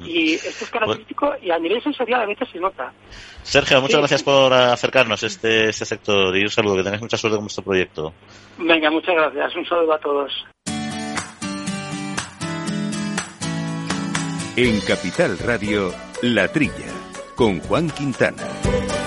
[0.00, 2.92] Y esto es característico y a nivel sensorial a veces se nota.
[3.42, 7.16] Sergio, muchas gracias por acercarnos a este, este sector y un saludo, que tengáis mucha
[7.16, 8.12] suerte con vuestro proyecto.
[8.58, 9.54] Venga, muchas gracias.
[9.54, 10.46] Un saludo a todos.
[14.56, 15.92] En Capital Radio,
[16.22, 16.72] La Trilla,
[17.36, 18.97] con Juan Quintana.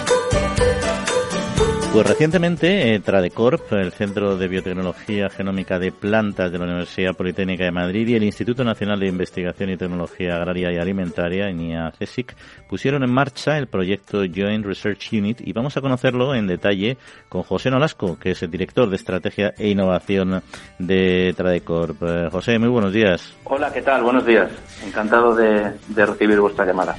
[1.93, 7.65] Pues recientemente eh, Tradecorp, el Centro de Biotecnología Genómica de Plantas de la Universidad Politécnica
[7.65, 11.51] de Madrid y el Instituto Nacional de Investigación y Tecnología Agraria y Alimentaria,
[11.99, 12.33] CSIC,
[12.69, 17.43] pusieron en marcha el proyecto Joint Research Unit y vamos a conocerlo en detalle con
[17.43, 20.41] José Nolasco, que es el director de Estrategia e Innovación
[20.79, 22.01] de Tradecorp.
[22.03, 23.35] Eh, José, muy buenos días.
[23.43, 24.01] Hola, ¿qué tal?
[24.01, 24.49] Buenos días.
[24.85, 26.95] Encantado de recibir vuestra llamada.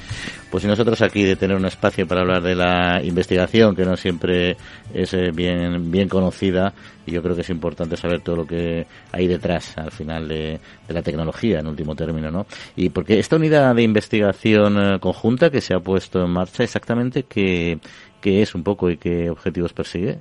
[0.53, 3.97] Pues y nosotros aquí de tener un espacio para hablar de la investigación, que no
[3.97, 4.55] siempre
[4.93, 6.73] es eh, bien, bien conocida,
[7.07, 10.59] y yo creo que es importante saber todo lo que hay detrás al final de,
[10.89, 12.45] la tecnología, en último término, ¿no?
[12.75, 17.23] Y porque esta unidad de investigación eh, conjunta que se ha puesto en marcha, exactamente
[17.23, 17.79] qué,
[18.21, 20.19] qué es un poco y qué objetivos persigue.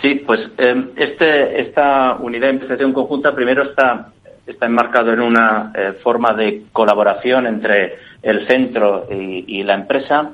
[0.00, 4.12] Sí, pues em, este, esta unidad de investigación conjunta primero está,
[4.48, 10.30] está enmarcado en una eh, forma de colaboración entre el centro y, la empresa,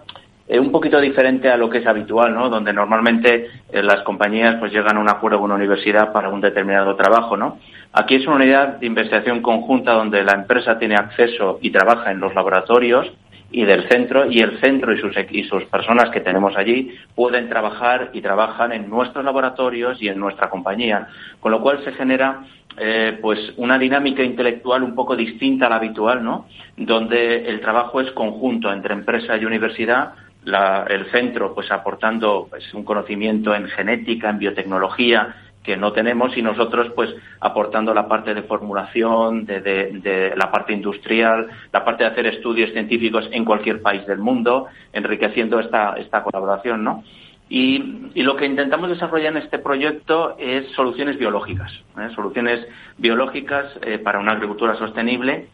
[0.46, 2.48] es un poquito diferente a lo que es habitual, ¿no?
[2.48, 6.40] Donde normalmente eh, las compañías pues llegan a un acuerdo con una universidad para un
[6.40, 7.58] determinado trabajo, ¿no?
[7.92, 12.20] Aquí es una unidad de investigación conjunta donde la empresa tiene acceso y trabaja en
[12.20, 13.10] los laboratorios
[13.50, 17.48] y del centro y el centro y sus, y sus personas que tenemos allí pueden
[17.48, 21.06] trabajar y trabajan en nuestros laboratorios y en nuestra compañía,
[21.40, 22.40] con lo cual se genera
[22.76, 26.46] eh, pues una dinámica intelectual un poco distinta a la habitual, ¿no?
[26.76, 30.14] Donde el trabajo es conjunto entre empresa y universidad,
[30.44, 36.42] el centro pues aportando pues, un conocimiento en genética, en biotecnología que no tenemos y
[36.42, 37.08] nosotros pues
[37.40, 43.26] aportando la parte de formulación, de, la parte industrial, la parte de hacer estudios científicos
[43.32, 47.02] en cualquier país del mundo, enriqueciendo esta, esta colaboración, ¿no?
[47.48, 47.78] Y,
[48.22, 52.08] lo que intentamos desarrollar en este proyecto es soluciones biológicas, ¿eh?
[52.14, 52.66] soluciones
[52.96, 55.48] biológicas eh, para una agricultura sostenible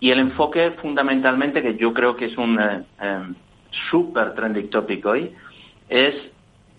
[0.00, 2.82] y el enfoque fundamentalmente, que yo creo que es un eh,
[3.90, 5.32] súper trending topic hoy,
[5.88, 6.14] es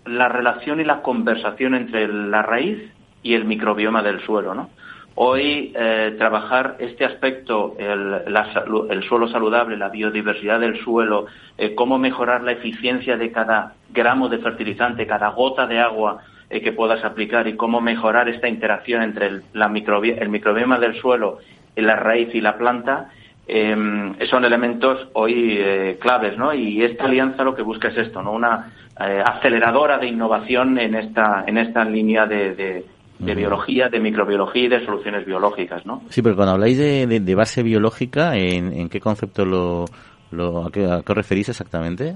[0.06, 2.80] la relación y la conversación entre la raíz
[3.24, 4.70] y el microbioma del suelo, ¿no?
[5.18, 12.44] Hoy eh, trabajar este aspecto, el, suelo saludable, la biodiversidad del suelo, eh, cómo mejorar
[12.44, 17.48] la eficiencia de cada gramo de fertilizante, cada gota de agua eh, que puedas aplicar
[17.48, 21.38] y cómo mejorar esta interacción entre el, la el microbioma del suelo,
[21.78, 23.10] la raíz y la planta,
[23.48, 26.54] em, son elementos hoy claves, ¿no?
[26.54, 28.34] Y esta alianza lo que busca es esto, ¿no?
[28.34, 32.86] Una aceleradora de innovación en esta en esta línea de
[33.20, 36.02] biología, de microbiología y de soluciones biológicas, ¿no?
[36.10, 39.86] Sí, pero cuando habláis de, de, base biológica, ¿en, ¿en, qué concepto lo,
[40.32, 42.16] lo a, qué, a, referís exactamente?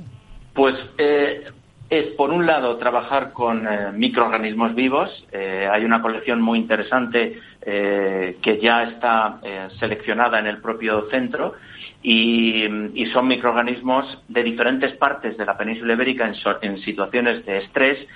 [0.53, 1.45] Pues eh,
[1.89, 5.09] es, por un lado, trabajar con eh, microorganismos vivos.
[5.31, 9.39] Eh, hay una colección muy interesante que ya está
[9.79, 11.55] seleccionada en el propio centro
[12.01, 12.65] y,
[13.13, 18.07] son microorganismos de diferentes partes de la península ibérica en, en situaciones de estrés,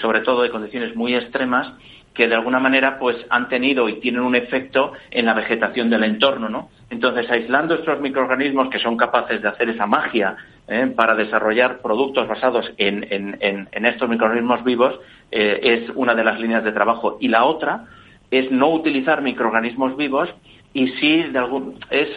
[0.00, 1.72] sobre todo de condiciones muy extremas,
[2.14, 6.04] que de alguna manera pues han tenido y tienen un efecto en la vegetación del
[6.04, 6.70] entorno, ¿no?
[6.90, 10.36] Entonces, aislando estos microorganismos que son capaces de hacer esa magia
[10.68, 10.92] ¿eh?
[10.94, 15.00] para desarrollar productos basados en, en, estos microorganismos vivos
[15.30, 17.16] eh, es una de las líneas de trabajo.
[17.18, 17.86] Y la otra
[18.32, 20.28] es no utilizar microorganismos vivos
[20.72, 22.08] y sí de algún, es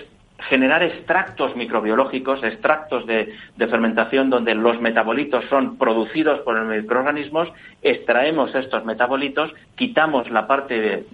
[0.49, 7.51] generar extractos microbiológicos, extractos de, fermentación donde los metabolitos son producidos por los microorganismos,
[7.81, 11.05] extraemos estos metabolitos, quitamos la parte, eh,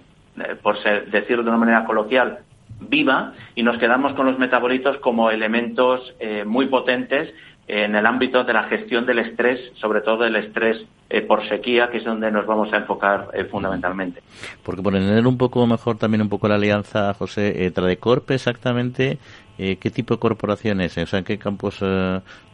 [0.62, 0.80] por
[1.10, 2.38] decirlo de una manera coloquial,
[2.80, 7.34] viva y nos quedamos con los metabolitos como elementos eh, muy potentes
[7.66, 10.84] en el ámbito de la gestión del estrés, sobre todo el estrés
[11.14, 14.22] eh, por sequía, que es donde nos vamos a enfocar eh, fundamentalmente.
[14.62, 19.18] Porque por entender un poco mejor también un poco la alianza, José, eh, Tradecorp exactamente,
[19.58, 21.84] ¿qué tipo de corporaciones, o sea, en qué campos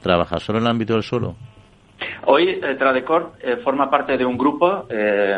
[0.02, 0.40] trabaja?
[0.40, 1.36] ¿Solo en el ámbito del suelo?
[2.26, 4.86] Hoy Tradecorp forma parte de un grupo,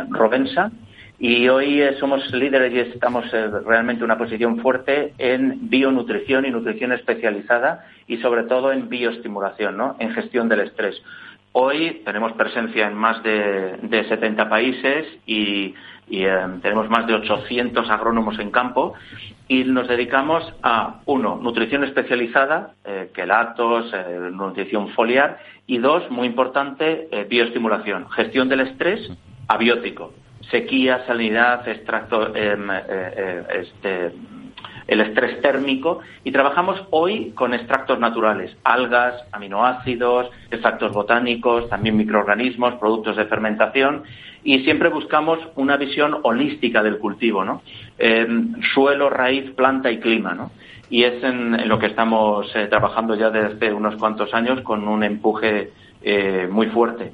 [0.08, 0.72] Rovensa,
[1.18, 3.30] y hoy somos líderes y estamos
[3.66, 9.76] realmente en una posición fuerte en bionutrición y nutrición especializada y sobre todo en bioestimulación,
[9.76, 9.96] ¿no?
[10.00, 11.00] en gestión del estrés.
[11.52, 15.74] Hoy tenemos presencia en más de, de 70 países y,
[16.08, 18.94] eh, tenemos más de 800 agrónomos en campo
[19.48, 26.28] y nos dedicamos a, uno, nutrición especializada, eh, quelatos, eh, nutrición foliar y dos, muy
[26.28, 29.10] importante, bioestimulación, gestión del estrés
[29.48, 30.12] abiótico,
[30.50, 32.70] sequía, salinidad, extracto, em,
[33.54, 34.12] este,
[34.86, 42.74] el estrés térmico y trabajamos hoy con extractos naturales, algas, aminoácidos, extractos botánicos, también microorganismos,
[42.74, 44.02] productos de fermentación
[44.42, 47.62] y siempre buscamos una visión holística del cultivo, ¿no?
[48.74, 50.50] suelo, raíz, planta y clima, ¿no?
[50.88, 55.04] Y es en, lo que estamos eh, trabajando ya desde unos cuantos años con un
[55.04, 55.70] empuje
[56.02, 57.12] eh, muy fuerte.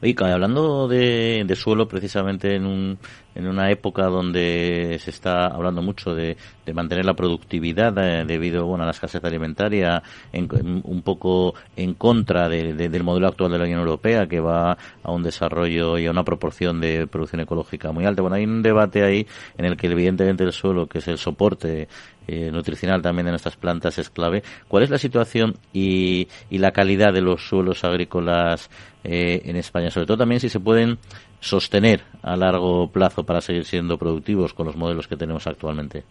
[0.00, 2.98] Oye, hablando de, suelo, precisamente en, un,
[3.34, 6.36] en una época donde se está hablando mucho de,
[6.72, 13.02] mantener la productividad eh, debido bueno, a la escasez alimentaria, un poco en contra del
[13.02, 16.80] modelo actual de la Unión Europea, que va a un desarrollo y a una proporción
[16.80, 18.22] de producción ecológica muy alta.
[18.22, 19.26] Bueno, hay un debate ahí
[19.58, 21.88] en el que evidentemente el suelo, que es el soporte
[22.28, 24.42] eh, nutricional también de nuestras plantas es clave.
[24.68, 28.70] ¿Cuál es la situación y, la calidad de los suelos agrícolas
[29.04, 29.90] eh, en España?
[29.90, 30.98] Sobre todo también si se pueden
[31.40, 36.04] sostener a largo plazo para seguir siendo productivos con los modelos que tenemos actualmente.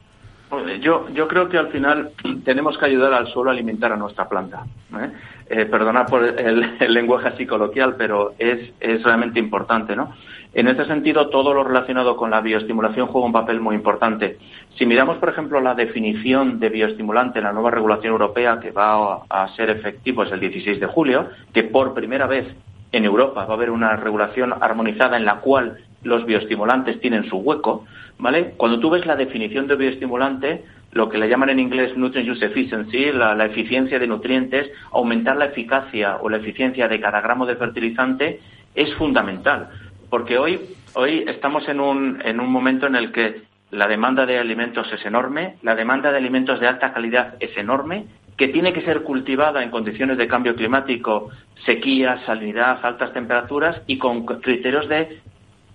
[0.81, 2.11] Yo, yo creo que al final
[2.43, 4.65] tenemos que ayudar al suelo a alimentar a nuestra planta.
[4.93, 5.09] ¿eh?
[5.49, 10.13] eh perdona por el, lenguaje así coloquial, pero es, es realmente importante, ¿no?
[10.53, 14.37] En este sentido, todo lo relacionado con la bioestimulación juega un papel muy importante.
[14.77, 19.21] Si miramos, por ejemplo, la definición de bioestimulante en la nueva regulación europea que va
[19.29, 22.53] a ser efectivo es el 16 de julio, que por primera vez
[22.91, 27.37] en Europa va a haber una regulación armonizada en la cual los bioestimulantes tienen su
[27.37, 27.85] hueco,
[28.17, 28.53] ¿vale?
[28.57, 32.45] Cuando tú ves la definición de bioestimulante, lo que le llaman en inglés nutrient use
[32.45, 37.45] efficiency, la, la, eficiencia de nutrientes, aumentar la eficacia o la eficiencia de cada gramo
[37.45, 38.39] de fertilizante
[38.75, 39.69] es fundamental
[40.11, 40.59] porque hoy,
[40.93, 45.03] hoy estamos en un, en un momento en el que la demanda de alimentos es
[45.05, 48.05] enorme, la demanda de alimentos de alta calidad es enorme,
[48.41, 51.29] que tiene que ser cultivada en condiciones de cambio climático,
[51.63, 55.19] sequía, salinidad, altas temperaturas y con criterios de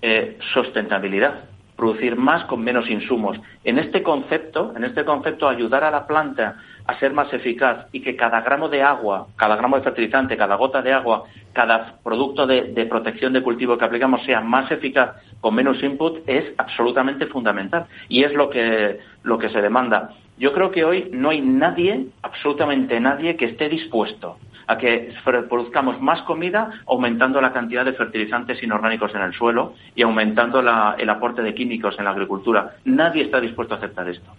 [0.03, 1.45] eh, sustentabilidad,
[1.77, 3.39] producir más con menos insumos.
[3.63, 6.57] En este concepto, en este concepto, ayudar a la planta
[6.87, 10.57] a ser más eficaz y que cada gramo de agua, cada gramo de fertilizante, cada
[10.57, 15.55] gota de agua, cada producto de, protección de cultivo que aplicamos sea más eficaz con
[15.55, 20.11] menos input es absolutamente fundamental y es lo que, lo que se demanda.
[20.39, 26.01] Yo creo que hoy no hay nadie, absolutamente nadie, que esté dispuesto a que produzcamos
[26.01, 31.43] más comida aumentando la cantidad de fertilizantes inorgánicos en el suelo y aumentando el aporte
[31.43, 32.75] de químicos en la agricultura.
[32.85, 34.31] Nadie está dispuesto a aceptar esto.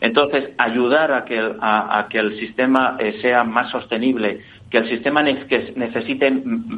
[0.00, 5.22] Entonces, ayudar a que, a, que el sistema eh, sea más sostenible, que el sistema
[5.22, 6.30] necesite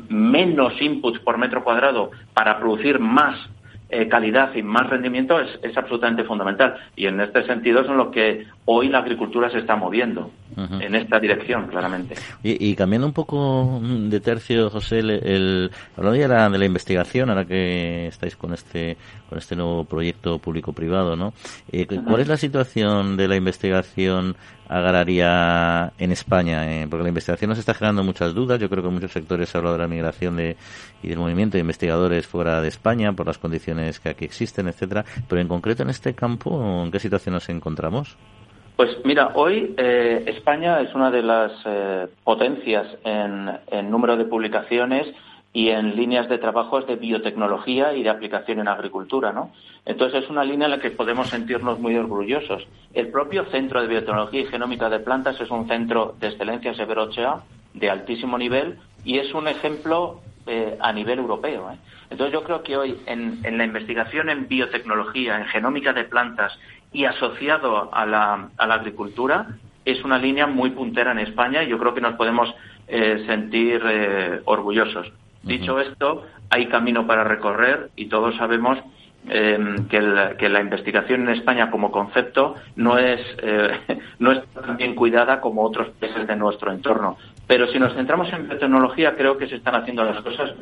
[0.08, 3.36] menos inputs por metro cuadrado para producir más
[3.94, 6.76] eh, calidad y más rendimiento es, es, absolutamente fundamental.
[6.96, 10.94] Y en este sentido es en lo que hoy la agricultura se está moviendo, en
[10.94, 12.14] esta dirección, claramente.
[12.42, 18.06] Y, cambiando un poco de tercio, José, el, hablando ya de la, investigación, ahora que
[18.06, 18.96] estáis con este,
[19.28, 21.34] con este nuevo proyecto público-privado, ¿no?
[21.70, 24.36] Eh, ¿Cuál es la situación de la investigación
[24.68, 26.70] agraria en España?
[26.72, 28.60] Eh, porque la investigación nos está generando muchas dudas.
[28.60, 30.56] Yo creo que en muchos sectores se habla de la migración de,
[31.02, 35.04] y del movimiento de investigadores fuera de España por las condiciones que aquí existen, etcétera.
[35.28, 38.16] Pero en concreto en este campo, ¿en qué situación nos encontramos?
[38.76, 45.06] Pues mira, hoy eh, España es una de las eh, potencias en, número de publicaciones
[45.52, 49.52] y en líneas de trabajos de biotecnología y de aplicación en agricultura, ¿no?
[49.84, 52.66] Entonces es una línea en la que podemos sentirnos muy orgullosos.
[52.94, 57.08] El propio Centro de Biotecnología y Genómica de Plantas es un centro de excelencia Severo
[57.74, 61.70] de altísimo nivel y es un ejemplo eh, a nivel europeo.
[62.10, 66.58] Entonces yo creo que hoy en, la investigación en biotecnología, en genómica de plantas
[66.92, 69.48] y asociado a la, a la agricultura
[69.84, 72.54] es una línea muy puntera en España y yo creo que nos podemos
[72.86, 75.12] eh, sentir eh, orgullosos.
[75.42, 78.78] Dicho esto, hay camino para recorrer y todos sabemos
[79.28, 83.78] em, que, la investigación en España como concepto no es, eh,
[84.18, 87.16] no es tan bien cuidada como otros países de nuestro entorno.
[87.46, 90.54] Pero si nos centramos en biotecnología, creo que se están haciendo las cosas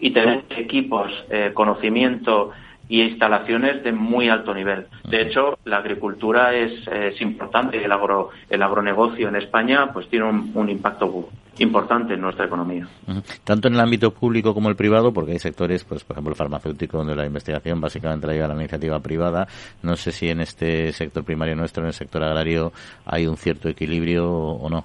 [0.00, 1.10] y tenemos equipos,
[1.54, 2.52] conocimiento,
[2.88, 4.86] y instalaciones de muy alto nivel.
[5.04, 10.26] De hecho, la agricultura es, es importante, el, agro, el agronegocio en España pues tiene
[10.26, 11.28] un, impacto
[11.58, 12.86] importante en nuestra economía.
[13.44, 16.36] Tanto en el ámbito público como el privado, porque hay sectores, pues por ejemplo el
[16.36, 19.46] farmacéutico, donde la investigación básicamente la lleva la iniciativa privada.
[19.82, 22.72] No sé si en este sector primario nuestro, en el sector agrario,
[23.04, 24.84] hay un cierto equilibrio o no.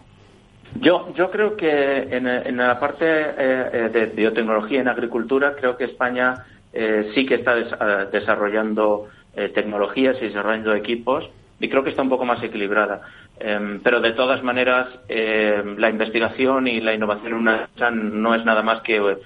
[0.81, 5.77] Yo, yo creo que en, en la parte eh, eh, de biotecnología en agricultura, creo
[5.77, 11.83] que España eh, sí que está eh, desarrollando eh, tecnologías y desarrollando equipos y creo
[11.83, 13.01] que está un poco más equilibrada.
[13.39, 18.43] Em, pero de todas maneras, em, la investigación y la innovación en una no es
[18.43, 19.17] nada más que,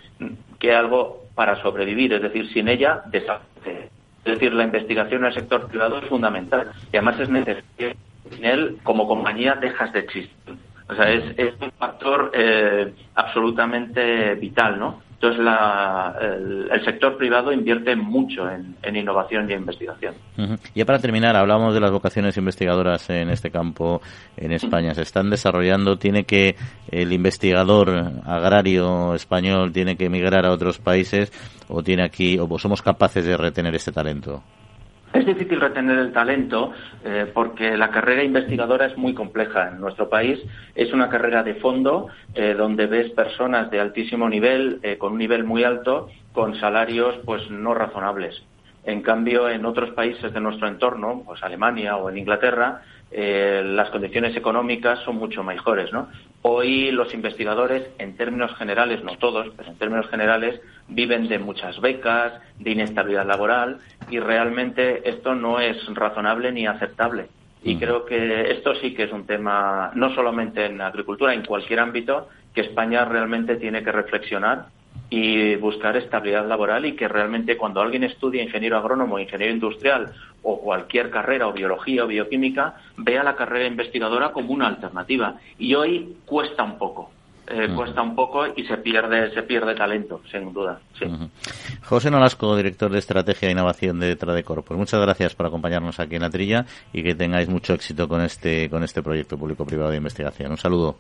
[0.60, 3.90] que algo para sobrevivir, es decir, sin ella desaparece.
[4.26, 7.96] Es decir, la investigación en el sector privado es fundamental y además es necesario.
[8.30, 10.30] Sin él, como compañía, dejas de existir.
[10.90, 15.02] O sea, es, es un factor eh, absolutamente vital, ¿no?
[15.20, 20.14] Entonces, la, el, sector privado invierte mucho en, innovación y investigación.
[20.76, 24.00] Y para terminar, hablamos de las vocaciones investigadoras en este campo
[24.36, 24.94] en España.
[24.94, 25.98] Se están desarrollando.
[25.98, 26.56] Tiene que
[26.92, 27.90] el investigador
[28.26, 31.32] agrario español tiene que emigrar a otros países
[31.68, 34.44] o tiene aquí o somos capaces de retener este talento.
[35.18, 40.10] Es difícil retener el talento eh, porque la carrera investigadora es muy compleja en nuestro
[40.10, 40.40] país.
[40.76, 45.18] Es una carrera de fondo eh, donde ves personas de altísimo nivel, eh, con un
[45.18, 48.44] nivel muy alto, con salarios pues no razonables.
[48.84, 54.36] En cambio, en otros países de nuestro entorno, pues Alemania o en Inglaterra, las condiciones
[54.36, 56.10] económicas son mucho mejores, ¿no?
[56.42, 61.80] Hoy los investigadores, en términos generales, no todos, pero en términos generales, viven de muchas
[61.82, 63.80] becas, de inestabilidad laboral
[64.10, 67.28] y realmente esto no es razonable ni aceptable.
[67.64, 67.80] Y mm.
[67.80, 72.30] creo que esto sí que es un tema, no solamente en agricultura, en cualquier ámbito,
[72.54, 74.68] que España realmente tiene que reflexionar
[75.10, 80.60] y buscar estabilidad laboral y que realmente cuando alguien estudia ingeniero agrónomo, ingeniero industrial o
[80.60, 85.36] cualquier carrera o biología o bioquímica, vea la carrera investigadora como una alternativa.
[85.58, 87.12] Y hoy cuesta un poco.
[87.50, 90.82] Eh, cuesta un poco y se pierde se pierde talento, sin duda.
[91.82, 94.66] José Nolasco, director de Estrategia e Innovación de Tradecor.
[94.66, 98.20] Pues muchas gracias por acompañarnos aquí en la trilla y que tengáis mucho éxito con
[98.20, 100.52] este con este proyecto público-privado de investigación.
[100.52, 100.98] Un saludo.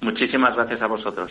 [0.00, 1.30] muchísimas gracias a vosotros.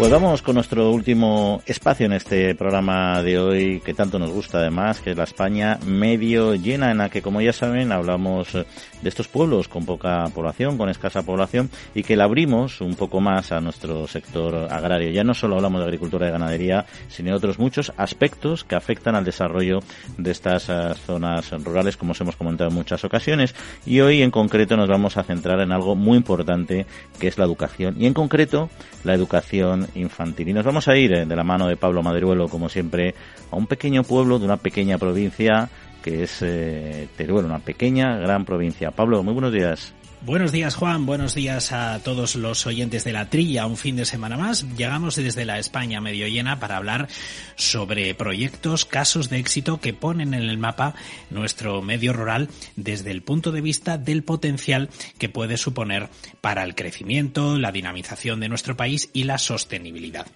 [0.00, 4.56] Pues vamos con nuestro último espacio en este programa de hoy que tanto nos gusta
[4.56, 9.08] además, que es la España medio llena, en la que como ya saben hablamos de
[9.08, 13.52] estos pueblos con poca población, con escasa población y que la abrimos un poco más
[13.52, 15.10] a nuestro sector agrario.
[15.10, 19.16] Ya no solo hablamos de agricultura y ganadería, sino de otros muchos aspectos que afectan
[19.16, 19.80] al desarrollo
[20.16, 23.54] de estas eh, zonas rurales, como os hemos comentado en muchas ocasiones.
[23.84, 26.86] Y hoy en concreto nos vamos a centrar en algo muy importante
[27.18, 28.70] que es la educación y en concreto
[29.04, 30.48] la educación infantil.
[30.48, 33.14] Y nos vamos a ir eh, de la mano de Pablo Maderuelo, como siempre,
[33.50, 35.68] a un pequeño pueblo de una pequeña provincia
[36.02, 38.90] que es eh, Teruel, una pequeña, gran provincia.
[38.90, 39.94] Pablo, muy buenos días.
[40.22, 43.64] Buenos días Juan, buenos días a todos los oyentes de la trilla.
[43.64, 44.66] Un fin de semana más.
[44.76, 47.08] Llegamos desde la España medio llena para hablar
[47.56, 50.94] sobre proyectos, casos de éxito que ponen en el mapa
[51.30, 56.10] nuestro medio rural desde el punto de vista del potencial que puede suponer
[56.42, 60.26] para el crecimiento, la dinamización de nuestro país y la sostenibilidad.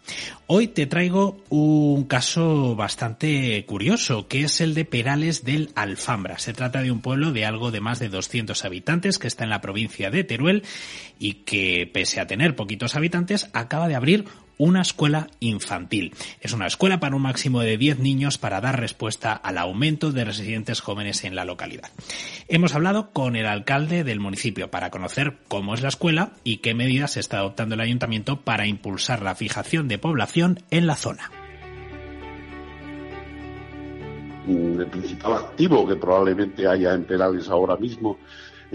[0.47, 6.39] Hoy te traigo un caso bastante curioso que es el de Perales del Alfambra.
[6.39, 9.51] Se trata de un pueblo de algo de más de 200 habitantes que está en
[9.51, 10.63] la provincia provincia de Teruel
[11.19, 14.25] y que, pese a tener poquitos habitantes, acaba de abrir
[14.57, 16.15] una escuela infantil.
[16.41, 20.25] Es una escuela para un máximo de 10 niños para dar respuesta al aumento de
[20.25, 21.91] residentes jóvenes en la localidad.
[22.47, 26.73] Hemos hablado con el alcalde del municipio para conocer cómo es la escuela y qué
[26.73, 31.33] medidas está adoptando el ayuntamiento para impulsar la fijación de población en la zona.
[34.47, 38.19] El principal activo que probablemente haya en Perales ahora mismo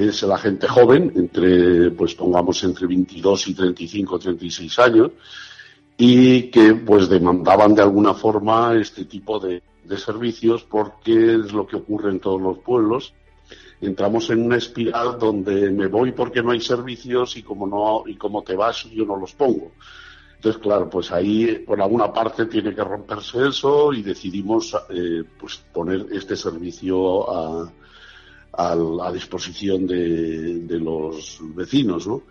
[0.08, 5.12] es la gente joven, entre, pues pongamos entre 22 y 35, 36 años,
[5.98, 9.62] y que pues demandaban de alguna forma este tipo de,
[9.98, 13.12] servicios porque es lo que ocurre en todos los pueblos.
[13.82, 18.16] Entramos en una espiral donde me voy porque no hay servicios y como no y
[18.16, 19.72] como te vas yo no los pongo.
[20.36, 25.58] Entonces, claro, pues ahí por alguna parte tiene que romperse eso y decidimos eh, pues
[25.74, 27.74] poner este servicio a,
[28.60, 32.24] a disposición de, los vecinos, ¿no?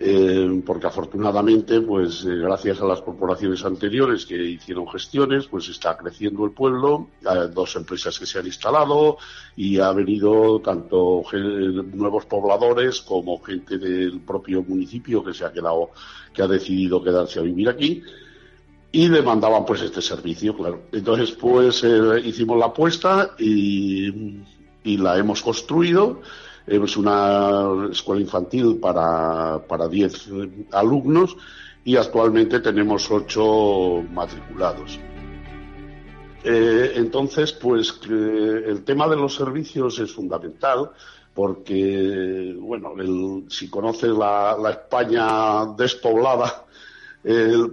[0.00, 5.96] Eh, porque afortunadamente, pues eh, gracias a las corporaciones anteriores que hicieron gestiones, pues está
[5.96, 9.18] creciendo el pueblo, hay dos empresas que se han instalado
[9.56, 15.90] y ha venido tanto nuevos pobladores como gente del propio municipio que se ha quedado,
[16.32, 18.00] que ha decidido quedarse a vivir aquí
[18.92, 20.82] y demandaban pues este servicio, claro.
[20.92, 24.38] Entonces pues eh, hicimos la apuesta y
[24.84, 26.20] y la hemos construido.
[26.66, 30.28] Es una escuela infantil para, para 10
[30.72, 31.36] alumnos
[31.84, 34.98] y actualmente tenemos 8 matriculados.
[36.44, 40.90] Eh, entonces, pues el tema de los servicios es fundamental
[41.34, 42.94] porque, bueno,
[43.48, 46.66] si conoces la, España despoblada,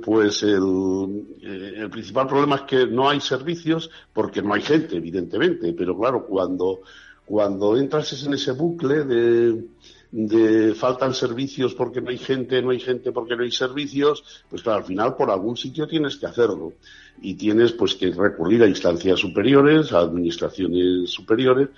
[0.03, 4.97] pues el, eh, el, principal problema es que no hay servicios porque no hay gente,
[4.97, 5.73] evidentemente.
[5.73, 6.81] Pero claro, cuando,
[7.25, 9.65] cuando entras en ese bucle de,
[10.11, 14.63] de faltan servicios porque no hay gente, no hay gente porque no hay servicios, pues
[14.63, 16.73] claro, al final por algún sitio tienes que hacerlo.
[17.21, 21.69] Y tienes pues que recurrir a instancias superiores, a administraciones superiores,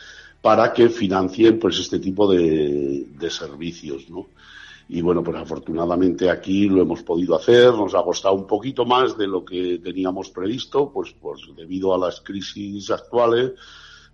[0.42, 4.28] para que financien pues este tipo de, de servicios, ¿no?
[4.90, 9.18] Y bueno, pues afortunadamente aquí lo hemos podido hacer, nos ha costado un poquito más
[9.18, 13.52] de lo que teníamos previsto, pues, pues debido a las crisis actuales,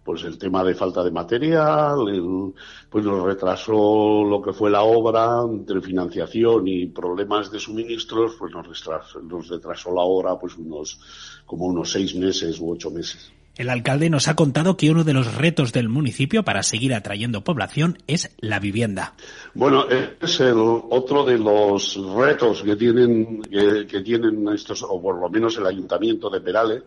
[0.04, 2.54] pues el tema de falta de material,
[2.90, 8.52] pues nos retrasó lo que fue la obra entre financiación y problemas de suministros, pues
[8.52, 11.00] nos retrasó, nos retrasó la obra pues unos
[11.46, 13.32] como unos seis meses u ocho meses.
[13.56, 17.44] El alcalde nos ha contado que uno de los retos del municipio para seguir atrayendo
[17.44, 19.14] población es la vivienda.
[19.54, 25.30] Bueno, es el otro de los retos que tienen, que, tienen estos, o por lo
[25.30, 26.82] menos el ayuntamiento de Perales,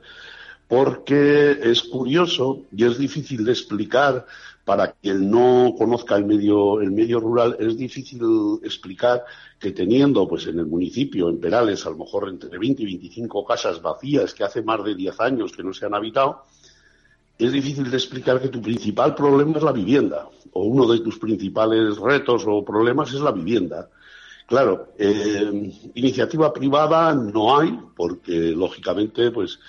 [0.67, 4.27] porque es curioso y es difícil de explicar
[4.67, 8.21] para quien no conozca el medio, el medio rural, es difícil
[8.65, 9.25] explicar
[9.61, 13.45] que teniendo, pues en el municipio, en Perales, a lo mejor entre 20 y 25
[13.47, 16.47] casas vacías que hace más de 10 años que no se han habitado,
[17.39, 21.17] es difícil de explicar que tu principal problema es la vivienda, o uno de tus
[21.17, 23.89] principales retos o problemas es la vivienda.
[24.49, 29.61] Claro, eh, iniciativa privada no hay, porque lógicamente, pues,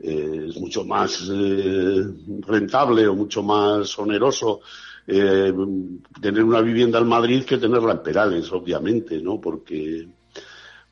[0.00, 2.04] eh, es mucho más eh,
[2.40, 4.60] rentable o mucho más oneroso
[5.06, 9.40] tener una vivienda en Madrid que tenerla en Perales, obviamente, ¿no?
[9.40, 10.08] Porque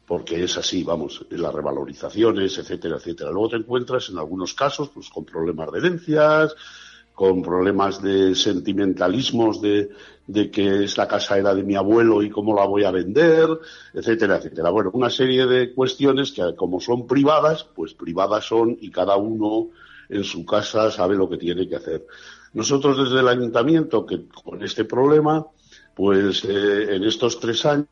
[0.06, 3.30] porque es así, vamos, las revalorizaciones, etcétera, etcétera.
[3.30, 6.54] Luego te encuentras en algunos casos pues con problemas de herencias,
[7.14, 9.90] con problemas de sentimentalismos de,
[10.26, 13.48] de que esta casa era de mi abuelo y cómo la voy a vender,
[13.92, 14.70] etcétera, etcétera.
[14.70, 19.68] Bueno, una serie de cuestiones que como son privadas, pues privadas son y cada uno
[20.08, 22.06] en su casa sabe lo que tiene que hacer.
[22.52, 25.46] Nosotros desde el ayuntamiento, que con este problema,
[25.94, 27.88] pues eh, en estos tres años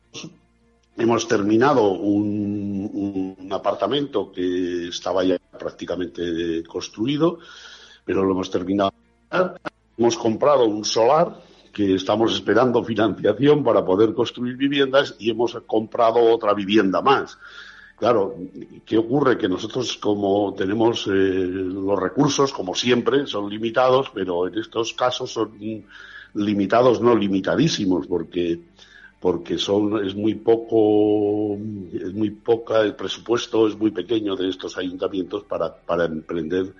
[0.95, 7.39] Hemos terminado un, apartamento que estaba ya prácticamente construido,
[8.05, 8.91] pero lo hemos terminado.
[9.97, 11.39] Hemos comprado un solar
[11.71, 17.37] que estamos esperando financiación para poder construir viviendas y hemos comprado otra vivienda más.
[17.97, 18.35] Claro,
[18.85, 19.37] ¿qué ocurre?
[19.37, 25.31] Que nosotros como tenemos eh, los recursos, como siempre, son limitados, pero en estos casos
[25.31, 25.53] son
[26.33, 28.59] limitados, no limitadísimos, porque
[29.19, 31.57] porque son es muy poco
[31.93, 36.73] es muy poca el presupuesto es muy pequeño de estos ayuntamientos para, para emprender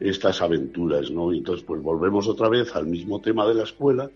[0.00, 4.10] estas aventuras no entonces pues volvemos otra vez al mismo tema de la escuela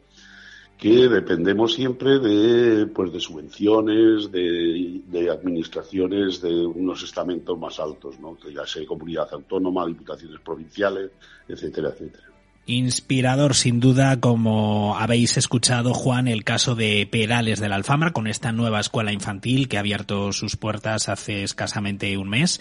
[0.78, 8.36] que dependemos siempre de pues de subvenciones de, administraciones de unos estamentos más altos no
[8.36, 11.10] que ya sea comunidad autónoma diputaciones provinciales
[11.48, 12.32] etcétera etcétera.
[12.64, 18.28] Inspirador, sin duda, como habéis escuchado, Juan, el caso de Perales de la Alfambra, con
[18.28, 22.60] esta nueva escuela infantil que ha abierto sus puertas hace escasamente un mes.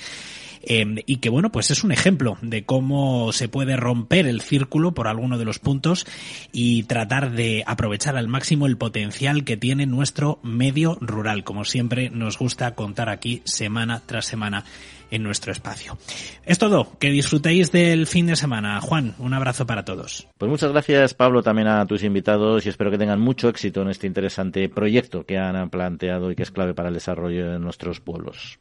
[0.63, 4.93] Em, y que bueno, pues es un ejemplo de cómo se puede romper el círculo
[4.93, 6.05] por alguno de los puntos
[6.51, 12.09] y tratar de aprovechar al máximo el potencial que tiene nuestro medio rural, como siempre
[12.09, 14.65] nos gusta contar aquí semana tras semana
[15.11, 15.97] en nuestro espacio.
[16.45, 18.79] Es todo, que disfrutéis del fin de semana.
[18.79, 20.27] Juan, un abrazo para todos.
[20.37, 23.89] Pues muchas gracias Pablo, también a tus invitados y espero que tengan mucho éxito en
[23.89, 27.99] este interesante proyecto que han planteado y que es clave para el desarrollo de nuestros
[27.99, 28.57] pueblos.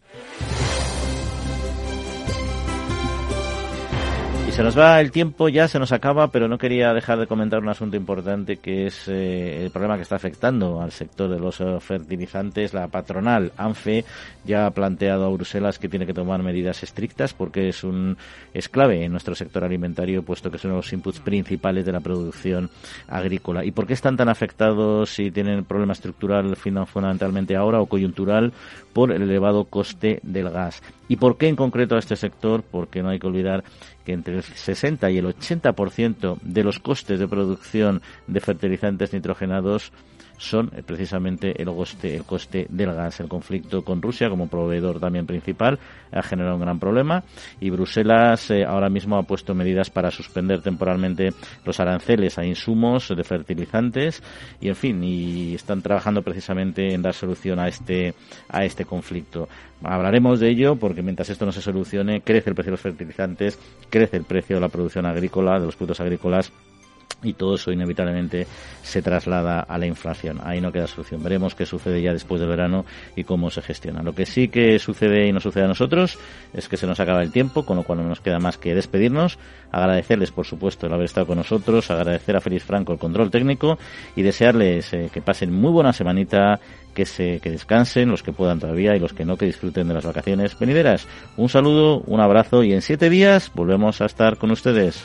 [4.50, 7.28] Y se nos va el tiempo, ya se nos acaba, pero no quería dejar de
[7.28, 11.38] comentar un asunto importante que es eh, el problema que está afectando al sector de
[11.38, 12.74] los eh, fertilizantes.
[12.74, 14.04] La patronal ANFE
[14.44, 18.16] ya ha planteado a Bruselas que tiene que tomar medidas estrictas porque es un
[18.52, 22.70] es clave en nuestro sector alimentario, puesto que son los inputs principales de la producción
[23.06, 23.64] agrícola.
[23.64, 28.52] ¿Y por qué están tan afectados si tienen problema estructural fundamentalmente ahora o coyuntural
[28.92, 30.82] por el elevado coste del gas?
[31.10, 32.62] ¿Y por qué en concreto a este sector?
[32.62, 33.64] Porque no hay que olvidar
[34.04, 39.92] que entre el 60 y el 80% de los costes de producción de fertilizantes nitrogenados
[40.40, 43.20] son eh, precisamente el coste, el coste del gas.
[43.20, 45.78] El conflicto con Rusia como proveedor también principal
[46.10, 47.22] ha generado un gran problema
[47.60, 51.34] y Bruselas eh, ahora mismo ha puesto medidas para suspender temporalmente
[51.64, 54.22] los aranceles a insumos de fertilizantes
[54.60, 58.14] y en fin y están trabajando precisamente en dar solución a este
[58.48, 59.48] a este conflicto.
[59.82, 63.58] Hablaremos de ello porque mientras esto no se solucione, crece el precio de los fertilizantes,
[63.90, 66.50] crece el precio de la producción agrícola, de los productos agrícolas
[67.22, 68.46] y todo eso inevitablemente
[68.82, 70.40] se traslada a la inflación.
[70.42, 71.22] Ahí no queda solución.
[71.22, 72.84] Veremos qué sucede ya después del verano
[73.16, 74.02] y cómo se gestiona.
[74.02, 76.18] Lo que sí que sucede y no sucede a nosotros
[76.52, 78.74] es que se nos acaba el tiempo, con lo cual no nos queda más que
[78.74, 79.38] despedirnos,
[79.70, 83.78] agradecerles por supuesto el haber estado con nosotros, agradecer a Félix Franco el control técnico
[84.16, 86.60] y desearles eh, que pasen muy buena semanita,
[86.94, 89.94] que se que descansen los que puedan todavía y los que no que disfruten de
[89.94, 91.06] las vacaciones venideras.
[91.36, 95.04] Un saludo, un abrazo y en siete días volvemos a estar con ustedes.